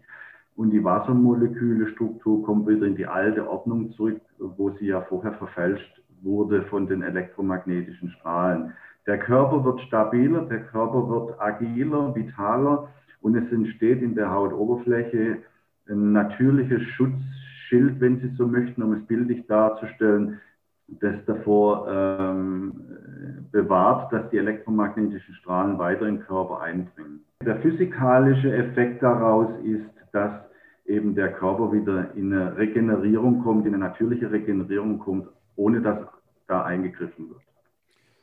und 0.55 0.71
die 0.71 0.83
Wassermolekülestruktur 0.83 2.43
kommt 2.43 2.67
wieder 2.67 2.85
in 2.85 2.95
die 2.95 3.05
alte 3.05 3.49
Ordnung 3.49 3.91
zurück, 3.91 4.21
wo 4.39 4.71
sie 4.71 4.87
ja 4.87 5.01
vorher 5.01 5.33
verfälscht 5.33 6.01
wurde 6.21 6.63
von 6.63 6.87
den 6.87 7.03
elektromagnetischen 7.03 8.09
Strahlen. 8.09 8.73
Der 9.05 9.19
Körper 9.19 9.63
wird 9.63 9.81
stabiler, 9.81 10.41
der 10.41 10.63
Körper 10.63 11.07
wird 11.07 11.39
agiler, 11.39 12.13
vitaler 12.13 12.89
und 13.21 13.35
es 13.35 13.51
entsteht 13.51 14.01
in 14.01 14.15
der 14.15 14.31
Hautoberfläche 14.31 15.37
ein 15.89 16.11
natürliches 16.11 16.81
Schutzschild, 16.95 17.99
wenn 17.99 18.19
Sie 18.19 18.29
so 18.37 18.47
möchten, 18.47 18.83
um 18.83 18.93
es 18.93 19.05
bildlich 19.05 19.45
darzustellen, 19.47 20.39
das 20.87 21.15
davor 21.25 21.87
ähm, 21.89 22.73
bewahrt, 23.51 24.11
dass 24.13 24.29
die 24.29 24.37
elektromagnetischen 24.37 25.35
Strahlen 25.35 25.77
weiter 25.77 26.07
in 26.07 26.15
den 26.15 26.25
Körper 26.25 26.61
eindringen. 26.61 27.21
Der 27.45 27.57
physikalische 27.57 28.53
Effekt 28.55 29.03
daraus 29.03 29.49
ist, 29.63 29.89
dass 30.13 30.31
eben 30.85 31.15
der 31.15 31.33
Körper 31.33 31.73
wieder 31.73 32.15
in 32.15 32.31
eine 32.31 32.55
Regenerierung 32.55 33.43
kommt, 33.43 33.65
in 33.65 33.73
eine 33.73 33.83
natürliche 33.83 34.31
Regenerierung 34.31 34.99
kommt, 34.99 35.27
ohne 35.57 35.81
dass 35.81 35.99
da 36.47 36.63
eingegriffen 36.63 37.29
wird. 37.29 37.41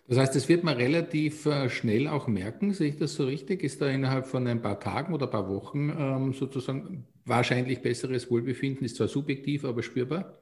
Das 0.06 0.18
heißt, 0.18 0.36
das 0.36 0.48
wird 0.50 0.64
man 0.64 0.76
relativ 0.76 1.46
äh, 1.46 1.70
schnell 1.70 2.08
auch 2.08 2.28
merken, 2.28 2.72
sehe 2.72 2.88
ich 2.88 2.98
das 2.98 3.14
so 3.14 3.24
richtig? 3.24 3.64
Ist 3.64 3.80
da 3.80 3.88
innerhalb 3.88 4.26
von 4.26 4.46
ein 4.46 4.60
paar 4.60 4.78
Tagen 4.78 5.14
oder 5.14 5.26
ein 5.26 5.30
paar 5.30 5.48
Wochen 5.48 5.90
ähm, 5.98 6.32
sozusagen 6.34 7.06
wahrscheinlich 7.24 7.80
besseres 7.80 8.30
Wohlbefinden? 8.30 8.84
Ist 8.84 8.96
zwar 8.96 9.08
subjektiv, 9.08 9.64
aber 9.64 9.82
spürbar? 9.82 10.40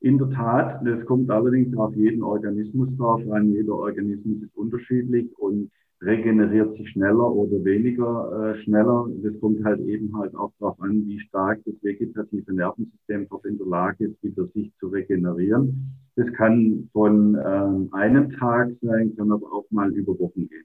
In 0.00 0.18
der 0.18 0.30
Tat, 0.30 0.84
das 0.84 1.06
kommt 1.06 1.30
allerdings 1.30 1.76
auf 1.76 1.94
jeden 1.94 2.24
Organismus 2.24 2.88
drauf 2.96 3.22
an. 3.30 3.52
Jeder 3.52 3.74
Organismus 3.74 4.42
ist 4.42 4.56
unterschiedlich 4.56 5.28
und 5.38 5.70
regeneriert 6.04 6.76
sich 6.76 6.90
schneller 6.90 7.30
oder 7.30 7.64
weniger 7.64 8.54
äh, 8.54 8.62
schneller. 8.62 9.08
Das 9.22 9.38
kommt 9.40 9.64
halt 9.64 9.80
eben 9.80 10.16
halt 10.16 10.34
auch 10.34 10.52
darauf 10.58 10.80
an, 10.80 11.06
wie 11.06 11.20
stark 11.20 11.60
das 11.64 11.74
vegetative 11.82 12.52
Nervensystem 12.52 13.28
dort 13.28 13.44
in 13.46 13.58
der 13.58 13.66
Lage 13.66 14.06
ist, 14.06 14.22
wieder 14.22 14.46
sich 14.54 14.72
zu 14.80 14.88
regenerieren. 14.88 15.94
Das 16.16 16.32
kann 16.34 16.88
von 16.92 17.36
ähm, 17.44 17.88
einem 17.92 18.30
Tag 18.32 18.70
sein, 18.82 19.14
kann 19.16 19.30
aber 19.30 19.52
auch 19.52 19.66
mal 19.70 19.92
über 19.92 20.18
Wochen 20.18 20.48
gehen. 20.48 20.64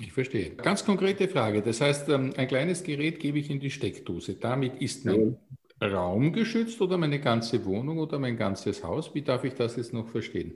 Ich 0.00 0.12
verstehe. 0.12 0.50
Ganz 0.56 0.84
konkrete 0.84 1.28
Frage. 1.28 1.60
Das 1.60 1.80
heißt, 1.80 2.08
ähm, 2.08 2.32
ein 2.36 2.48
kleines 2.48 2.82
Gerät 2.84 3.18
gebe 3.18 3.38
ich 3.38 3.50
in 3.50 3.60
die 3.60 3.70
Steckdose. 3.70 4.34
Damit 4.34 4.80
ist 4.80 5.04
mein 5.04 5.36
ja. 5.80 5.88
Raum 5.88 6.32
geschützt 6.32 6.80
oder 6.80 6.96
meine 6.96 7.20
ganze 7.20 7.64
Wohnung 7.66 7.98
oder 7.98 8.18
mein 8.18 8.36
ganzes 8.36 8.82
Haus? 8.82 9.14
Wie 9.14 9.22
darf 9.22 9.44
ich 9.44 9.54
das 9.54 9.76
jetzt 9.76 9.92
noch 9.92 10.08
verstehen? 10.08 10.54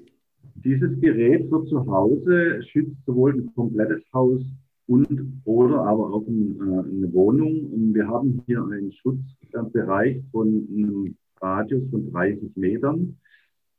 Dieses 0.57 1.01
Gerät 1.01 1.49
für 1.49 1.65
zu 1.67 1.87
Hause 1.87 2.63
schützt 2.63 2.97
sowohl 3.07 3.35
ein 3.35 3.55
komplettes 3.55 4.03
Haus 4.13 4.43
und 4.87 5.41
oder 5.45 5.81
aber 5.81 6.13
auch 6.13 6.27
ein, 6.27 6.57
äh, 6.61 6.63
eine 6.63 7.13
Wohnung. 7.13 7.73
Und 7.73 7.95
wir 7.95 8.07
haben 8.07 8.43
hier 8.47 8.63
einen 8.65 8.93
Schutzbereich 8.93 10.23
von 10.31 10.67
einem 10.71 11.17
Radius 11.41 11.89
von 11.91 12.11
30 12.13 12.57
Metern 12.57 13.17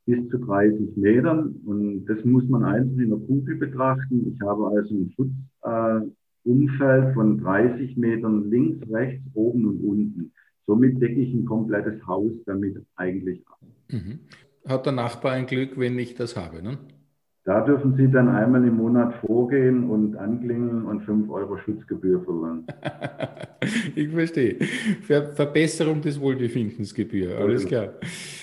bis 0.04 0.28
zu 0.28 0.38
30 0.38 0.96
Metern. 0.96 1.54
Und 1.64 2.04
das 2.06 2.24
muss 2.24 2.48
man 2.48 2.64
einzeln 2.64 3.00
in 3.00 3.10
der 3.10 3.18
Kugel 3.18 3.56
betrachten. 3.56 4.32
Ich 4.32 4.40
habe 4.40 4.68
also 4.68 4.94
ein 4.94 5.12
Schutzumfeld 5.16 7.04
äh, 7.04 7.14
von 7.14 7.38
30 7.38 7.96
Metern 7.96 8.50
links, 8.50 8.88
rechts, 8.90 9.24
oben 9.34 9.64
und 9.66 9.80
unten. 9.80 10.32
Somit 10.66 11.00
decke 11.00 11.20
ich 11.20 11.32
ein 11.32 11.44
komplettes 11.44 12.04
Haus 12.06 12.32
damit 12.44 12.76
eigentlich 12.96 13.46
ab. 13.46 13.60
Mhm 13.90 14.18
hat 14.68 14.86
der 14.86 14.92
Nachbar 14.92 15.32
ein 15.32 15.46
Glück, 15.46 15.78
wenn 15.78 15.98
ich 15.98 16.14
das 16.14 16.36
habe. 16.36 16.62
Ne? 16.62 16.78
Da 17.46 17.60
dürfen 17.60 17.94
Sie 17.96 18.10
dann 18.10 18.28
einmal 18.28 18.66
im 18.66 18.76
Monat 18.76 19.14
vorgehen 19.24 19.88
und 19.88 20.16
anklingeln 20.16 20.84
und 20.84 21.02
5 21.02 21.30
Euro 21.30 21.56
Schutzgebühr 21.58 22.20
verlangen. 22.24 22.66
ich 23.94 24.08
verstehe. 24.08 24.56
Ver 25.02 25.32
Verbesserung 25.32 26.00
des 26.00 26.20
Wohlbefindensgebühr, 26.20 27.38
alles 27.38 27.64
klar. 27.64 27.94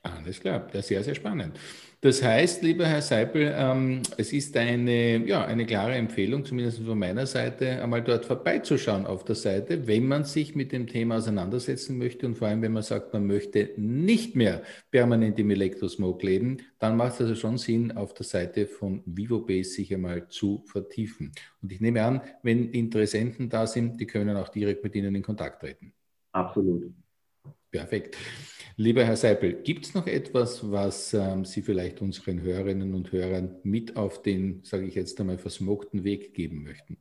Alles 0.03 0.40
klar, 0.40 0.66
das 0.73 0.81
ist 0.81 0.88
sehr, 0.88 1.03
sehr 1.03 1.14
spannend. 1.14 1.61
Das 2.07 2.23
heißt, 2.23 2.62
lieber 2.62 2.87
Herr 2.87 3.03
Seipel, 3.03 3.53
ähm, 3.53 4.01
es 4.16 4.33
ist 4.33 4.57
eine, 4.57 5.27
ja, 5.27 5.45
eine 5.45 5.66
klare 5.66 5.97
Empfehlung, 5.97 6.45
zumindest 6.45 6.79
von 6.79 6.97
meiner 6.97 7.27
Seite, 7.27 7.83
einmal 7.83 8.05
dort 8.05 8.25
vorbeizuschauen 8.25 9.07
auf 9.07 9.25
der 9.25 9.35
Seite, 9.35 9.88
wenn 9.88 10.07
man 10.07 10.23
sich 10.23 10.55
mit 10.55 10.71
dem 10.71 10.87
Thema 10.87 11.16
auseinandersetzen 11.16 11.99
möchte 11.99 12.27
und 12.27 12.37
vor 12.37 12.47
allem, 12.47 12.62
wenn 12.62 12.71
man 12.71 12.85
sagt, 12.85 13.12
man 13.12 13.27
möchte 13.27 13.73
nicht 13.77 14.37
mehr 14.37 14.62
permanent 14.92 15.37
im 15.40 15.51
Elektrosmog 15.51 16.23
leben, 16.23 16.59
dann 16.79 16.97
macht 16.97 17.14
es 17.14 17.23
also 17.23 17.35
schon 17.35 17.59
Sinn, 17.59 17.90
auf 17.90 18.14
der 18.14 18.25
Seite 18.25 18.69
von 18.69 19.03
VivoBase 19.05 19.71
sich 19.71 19.92
einmal 19.92 20.29
zu 20.29 20.62
vertiefen. 20.64 21.33
Und 21.61 21.73
ich 21.73 21.81
nehme 21.81 22.05
an, 22.05 22.21
wenn 22.45 22.71
Interessenten 22.71 23.49
da 23.49 23.66
sind, 23.66 24.01
die 24.01 24.07
können 24.07 24.37
auch 24.37 24.51
direkt 24.51 24.85
mit 24.85 24.95
Ihnen 24.95 25.16
in 25.16 25.23
Kontakt 25.25 25.61
treten. 25.61 25.92
Absolut. 26.31 26.85
Perfekt. 27.77 28.17
Lieber 28.79 29.05
Herr 29.05 29.17
Seipel, 29.17 29.55
gibt 29.62 29.87
es 29.87 29.95
noch 29.95 30.07
etwas, 30.07 30.71
was 30.71 31.15
ähm, 31.15 31.45
Sie 31.45 31.62
vielleicht 31.62 32.03
unseren 32.03 32.43
Hörerinnen 32.43 32.95
und 32.95 33.11
Hörern 33.12 33.57
mit 33.62 33.97
auf 33.97 34.23
den, 34.23 34.61
sage 34.65 34.85
ich 34.85 34.95
jetzt 34.95 35.19
einmal, 35.21 35.39
versmogten 35.39 36.05
Weg 36.05 36.35
geben 36.35 36.62
möchten? 36.62 36.99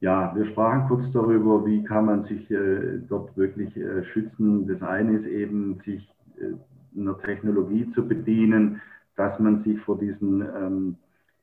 Ja, 0.00 0.34
wir 0.34 0.46
sprachen 0.46 0.88
kurz 0.88 1.12
darüber, 1.12 1.66
wie 1.66 1.82
kann 1.84 2.06
man 2.06 2.24
sich 2.24 2.50
äh, 2.50 2.98
dort 3.08 3.36
wirklich 3.36 3.76
äh, 3.76 4.04
schützen. 4.12 4.66
Das 4.68 4.82
eine 4.82 5.18
ist 5.18 5.26
eben, 5.26 5.80
sich 5.84 6.06
äh, 6.38 6.98
einer 6.98 7.18
Technologie 7.20 7.90
zu 7.94 8.06
bedienen, 8.06 8.80
dass 9.16 9.38
man 9.38 9.64
sich 9.64 9.78
vor 9.80 9.98
diesen 9.98 10.42
ähm, 10.42 10.96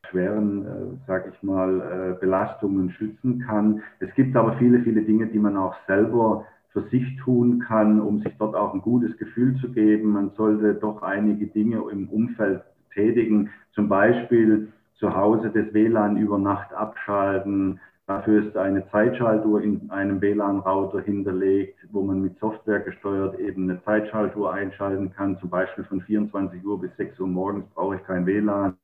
schweren, 0.10 0.66
äh, 0.66 1.08
sage 1.08 1.32
ich 1.34 1.44
mal, 1.44 2.16
äh, 2.16 2.20
Belastungen 2.20 2.92
schützen 2.92 3.40
kann. 3.40 3.82
Es 4.00 4.14
gibt 4.16 4.36
aber 4.36 4.58
viele, 4.58 4.82
viele 4.82 5.02
Dinge, 5.02 5.28
die 5.28 5.40
man 5.40 5.58
auch 5.58 5.76
selber 5.88 6.46
für 6.74 6.82
sich 6.90 7.16
tun 7.18 7.60
kann, 7.60 8.02
um 8.02 8.20
sich 8.20 8.34
dort 8.40 8.56
auch 8.56 8.74
ein 8.74 8.82
gutes 8.82 9.16
Gefühl 9.18 9.56
zu 9.62 9.72
geben. 9.72 10.10
Man 10.10 10.32
sollte 10.32 10.74
doch 10.74 11.04
einige 11.04 11.48
Dinge 11.48 11.84
im 11.92 12.10
Umfeld 12.10 12.64
tätigen, 12.94 13.52
zum 13.74 13.88
Beispiel 13.88 14.74
zu 14.96 15.16
Hause 15.16 15.52
das 15.54 15.74
WLAN 15.74 16.18
über 16.18 16.38
Nacht 16.38 16.74
abschalten. 16.74 17.80
Dafür 18.08 18.46
ist 18.46 18.58
eine 18.58 18.90
Zeitschaltuhr 18.90 19.62
in 19.62 19.90
einem 19.90 20.20
WLAN-Router 20.20 21.02
hinterlegt, 21.02 21.78
wo 21.92 22.02
man 22.02 22.22
mit 22.22 22.38
Software 22.40 22.80
gesteuert 22.80 23.40
eben 23.40 23.70
eine 23.70 23.82
Zeitschaltuhr 23.84 24.52
einschalten 24.52 25.12
kann. 25.14 25.38
Zum 25.40 25.50
Beispiel 25.50 25.84
von 25.86 26.02
24 26.02 26.66
Uhr 26.66 26.82
bis 26.82 26.96
6 26.98 27.20
Uhr 27.20 27.28
morgens 27.28 27.66
brauche 27.74 27.96
ich 27.96 28.04
kein 28.04 28.26
WLAN. 28.26 28.76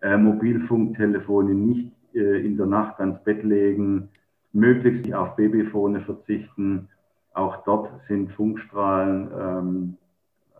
Äh, 0.00 0.16
Mobilfunktelefone 0.16 1.54
nicht 1.54 1.92
äh, 2.14 2.44
in 2.44 2.56
der 2.56 2.66
Nacht 2.66 2.98
ans 2.98 3.22
Bett 3.22 3.44
legen, 3.44 4.08
möglichst 4.52 5.12
auf 5.14 5.36
Babyfone 5.36 6.00
verzichten 6.00 6.88
auch 7.34 7.64
dort 7.64 7.90
sind 8.08 8.32
Funkstrahlen, 8.32 9.28
ähm, 9.38 9.96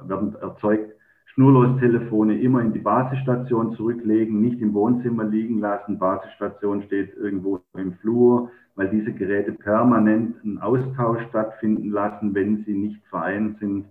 werden 0.07 0.35
erzeugt. 0.41 0.93
Schnurlostelefone 1.35 2.39
immer 2.41 2.61
in 2.61 2.73
die 2.73 2.79
Basisstation 2.79 3.75
zurücklegen, 3.77 4.41
nicht 4.41 4.61
im 4.61 4.75
Wohnzimmer 4.75 5.25
liegen 5.25 5.61
lassen. 5.61 5.99
Basisstation 5.99 6.83
steht 6.83 7.17
irgendwo 7.17 7.61
im 7.75 7.95
Flur, 7.95 8.51
weil 8.75 8.91
diese 8.91 9.13
Geräte 9.13 9.53
permanent 9.53 10.37
einen 10.45 10.59
Austausch 10.59 11.23
stattfinden 11.31 11.91
lassen, 11.91 12.35
wenn 12.35 12.65
sie 12.65 12.75
nicht 12.75 13.01
vereint 13.09 13.59
sind. 13.61 13.87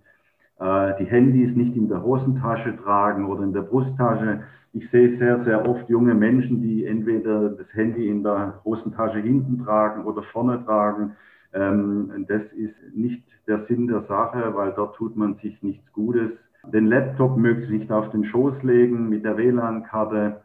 Äh, 0.59 0.93
die 0.99 1.05
Handys 1.05 1.55
nicht 1.55 1.75
in 1.75 1.89
der 1.89 2.03
Hosentasche 2.03 2.77
tragen 2.83 3.25
oder 3.25 3.43
in 3.43 3.53
der 3.53 3.61
Brusttasche. 3.61 4.43
Ich 4.73 4.89
sehe 4.91 5.17
sehr, 5.17 5.43
sehr 5.43 5.67
oft 5.67 5.89
junge 5.89 6.13
Menschen, 6.13 6.61
die 6.61 6.85
entweder 6.85 7.49
das 7.49 7.67
Handy 7.73 8.07
in 8.07 8.23
der 8.23 8.61
Hosentasche 8.63 9.19
hinten 9.19 9.63
tragen 9.65 10.05
oder 10.05 10.21
vorne 10.23 10.63
tragen. 10.63 11.13
Ähm, 11.53 12.25
das 12.27 12.41
ist 12.55 12.75
nicht 12.93 13.23
der 13.47 13.65
Sinn 13.67 13.87
der 13.87 14.03
Sache, 14.03 14.53
weil 14.55 14.73
dort 14.73 14.95
tut 14.95 15.15
man 15.15 15.35
sich 15.41 15.61
nichts 15.61 15.91
Gutes. 15.93 16.31
Den 16.71 16.85
Laptop 16.85 17.37
möglichst 17.37 17.71
nicht 17.71 17.91
auf 17.91 18.11
den 18.11 18.25
Schoß 18.25 18.61
legen 18.63 19.09
mit 19.09 19.25
der 19.25 19.37
WLAN-Karte. 19.37 20.41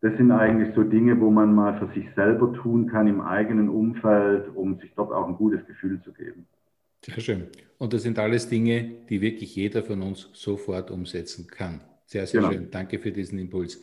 Das 0.00 0.16
sind 0.16 0.30
eigentlich 0.30 0.74
so 0.74 0.82
Dinge, 0.82 1.20
wo 1.20 1.30
man 1.30 1.54
mal 1.54 1.78
für 1.78 1.88
sich 1.94 2.06
selber 2.14 2.52
tun 2.52 2.88
kann 2.88 3.06
im 3.06 3.20
eigenen 3.20 3.68
Umfeld, 3.68 4.48
um 4.54 4.78
sich 4.78 4.92
dort 4.96 5.12
auch 5.12 5.28
ein 5.28 5.36
gutes 5.36 5.64
Gefühl 5.66 6.00
zu 6.02 6.12
geben. 6.12 6.46
Sehr 7.04 7.20
schön. 7.20 7.46
Und 7.78 7.92
das 7.92 8.02
sind 8.02 8.18
alles 8.18 8.48
Dinge, 8.48 8.92
die 9.08 9.20
wirklich 9.20 9.56
jeder 9.56 9.82
von 9.82 10.02
uns 10.02 10.28
sofort 10.32 10.90
umsetzen 10.90 11.48
kann. 11.48 11.80
Sehr, 12.06 12.26
sehr 12.26 12.40
genau. 12.40 12.52
schön. 12.52 12.70
Danke 12.70 12.98
für 12.98 13.10
diesen 13.10 13.38
Impuls. 13.38 13.80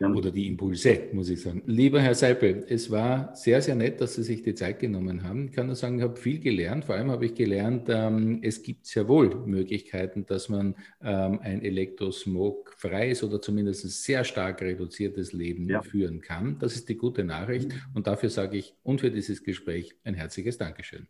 Ja. 0.00 0.10
Oder 0.12 0.30
die 0.30 0.46
Impulse, 0.46 1.08
muss 1.12 1.28
ich 1.28 1.40
sagen. 1.40 1.62
Lieber 1.66 2.00
Herr 2.00 2.14
Seipel, 2.14 2.64
es 2.68 2.90
war 2.90 3.34
sehr, 3.34 3.62
sehr 3.62 3.74
nett, 3.74 4.00
dass 4.00 4.14
Sie 4.14 4.22
sich 4.22 4.42
die 4.42 4.54
Zeit 4.54 4.78
genommen 4.78 5.22
haben. 5.22 5.46
Ich 5.46 5.52
kann 5.52 5.66
nur 5.66 5.76
sagen, 5.76 5.98
ich 5.98 6.02
habe 6.02 6.16
viel 6.16 6.40
gelernt. 6.40 6.84
Vor 6.84 6.94
allem 6.94 7.10
habe 7.10 7.26
ich 7.26 7.34
gelernt, 7.34 7.88
ähm, 7.88 8.40
es 8.42 8.62
gibt 8.62 8.86
sehr 8.86 9.08
wohl 9.08 9.34
Möglichkeiten, 9.46 10.26
dass 10.26 10.48
man 10.48 10.74
ähm, 11.02 11.38
ein 11.42 11.62
elektrosmog-freies 11.62 13.22
oder 13.24 13.40
zumindest 13.40 13.84
ein 13.84 13.90
sehr 13.90 14.24
stark 14.24 14.62
reduziertes 14.62 15.32
Leben 15.32 15.68
ja. 15.68 15.82
führen 15.82 16.20
kann. 16.20 16.58
Das 16.58 16.74
ist 16.74 16.88
die 16.88 16.96
gute 16.96 17.24
Nachricht. 17.24 17.68
Mhm. 17.68 17.80
Und 17.94 18.06
dafür 18.06 18.30
sage 18.30 18.56
ich 18.56 18.74
und 18.82 19.00
für 19.00 19.10
dieses 19.10 19.42
Gespräch 19.42 19.96
ein 20.04 20.14
herzliches 20.14 20.58
Dankeschön. 20.58 21.06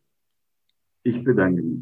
Ich 1.03 1.23
bedanke 1.23 1.63
mich. 1.63 1.81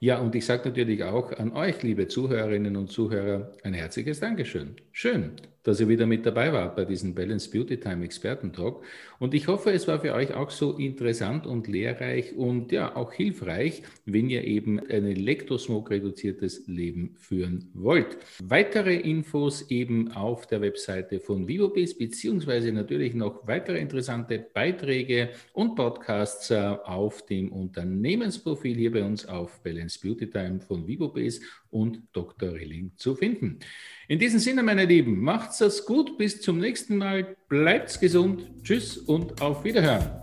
Ja, 0.00 0.18
und 0.18 0.34
ich 0.34 0.44
sage 0.44 0.68
natürlich 0.68 1.02
auch 1.02 1.32
an 1.32 1.52
euch, 1.52 1.82
liebe 1.82 2.08
Zuhörerinnen 2.08 2.76
und 2.76 2.90
Zuhörer, 2.90 3.52
ein 3.62 3.72
herzliches 3.72 4.20
Dankeschön. 4.20 4.76
Schön, 4.92 5.32
dass 5.64 5.80
ihr 5.80 5.88
wieder 5.88 6.06
mit 6.06 6.24
dabei 6.24 6.52
wart 6.52 6.76
bei 6.76 6.84
diesem 6.84 7.14
Balance 7.14 7.50
Beauty 7.50 7.78
Time 7.78 8.04
Expertentalk. 8.04 8.84
Und 9.18 9.34
ich 9.34 9.48
hoffe, 9.48 9.72
es 9.72 9.88
war 9.88 9.98
für 9.98 10.14
euch 10.14 10.34
auch 10.34 10.50
so 10.50 10.76
interessant 10.76 11.46
und 11.46 11.66
lehrreich 11.66 12.36
und 12.36 12.70
ja, 12.70 12.94
auch 12.94 13.12
hilfreich, 13.12 13.82
wenn 14.04 14.28
ihr 14.30 14.44
eben 14.44 14.78
ein 14.78 15.06
elektrosmog-reduziertes 15.06 16.66
Leben 16.66 17.16
führen 17.18 17.70
wollt. 17.74 18.18
Weitere 18.42 18.96
Infos 18.96 19.70
eben 19.70 20.12
auf 20.12 20.46
der 20.46 20.60
Webseite 20.60 21.18
von 21.18 21.48
VivoBase, 21.48 21.96
beziehungsweise 21.96 22.70
natürlich 22.70 23.14
noch 23.14 23.46
weitere 23.46 23.78
interessante 23.78 24.38
Beiträge 24.52 25.30
und 25.54 25.74
Podcasts 25.74 26.50
äh, 26.50 26.56
auf 26.84 27.24
dem 27.24 27.50
Unternehmensprofil 27.50 28.76
hier 28.76 28.92
bei 28.92 29.02
uns 29.02 29.26
auf 29.26 29.62
Balance 29.62 29.98
Beauty 30.00 30.28
Time 30.28 30.60
von 30.60 30.86
VivoBase 30.86 31.40
und 31.74 32.02
Dr. 32.12 32.54
Rilling 32.54 32.92
zu 32.96 33.16
finden. 33.16 33.58
In 34.06 34.20
diesem 34.20 34.38
Sinne, 34.38 34.62
meine 34.62 34.84
Lieben, 34.84 35.20
macht's 35.20 35.58
das 35.58 35.84
gut. 35.84 36.16
Bis 36.16 36.40
zum 36.40 36.58
nächsten 36.58 36.96
Mal. 36.96 37.36
Bleibt's 37.48 37.98
gesund. 37.98 38.48
Tschüss 38.62 38.96
und 38.96 39.42
auf 39.42 39.64
Wiederhören. 39.64 40.22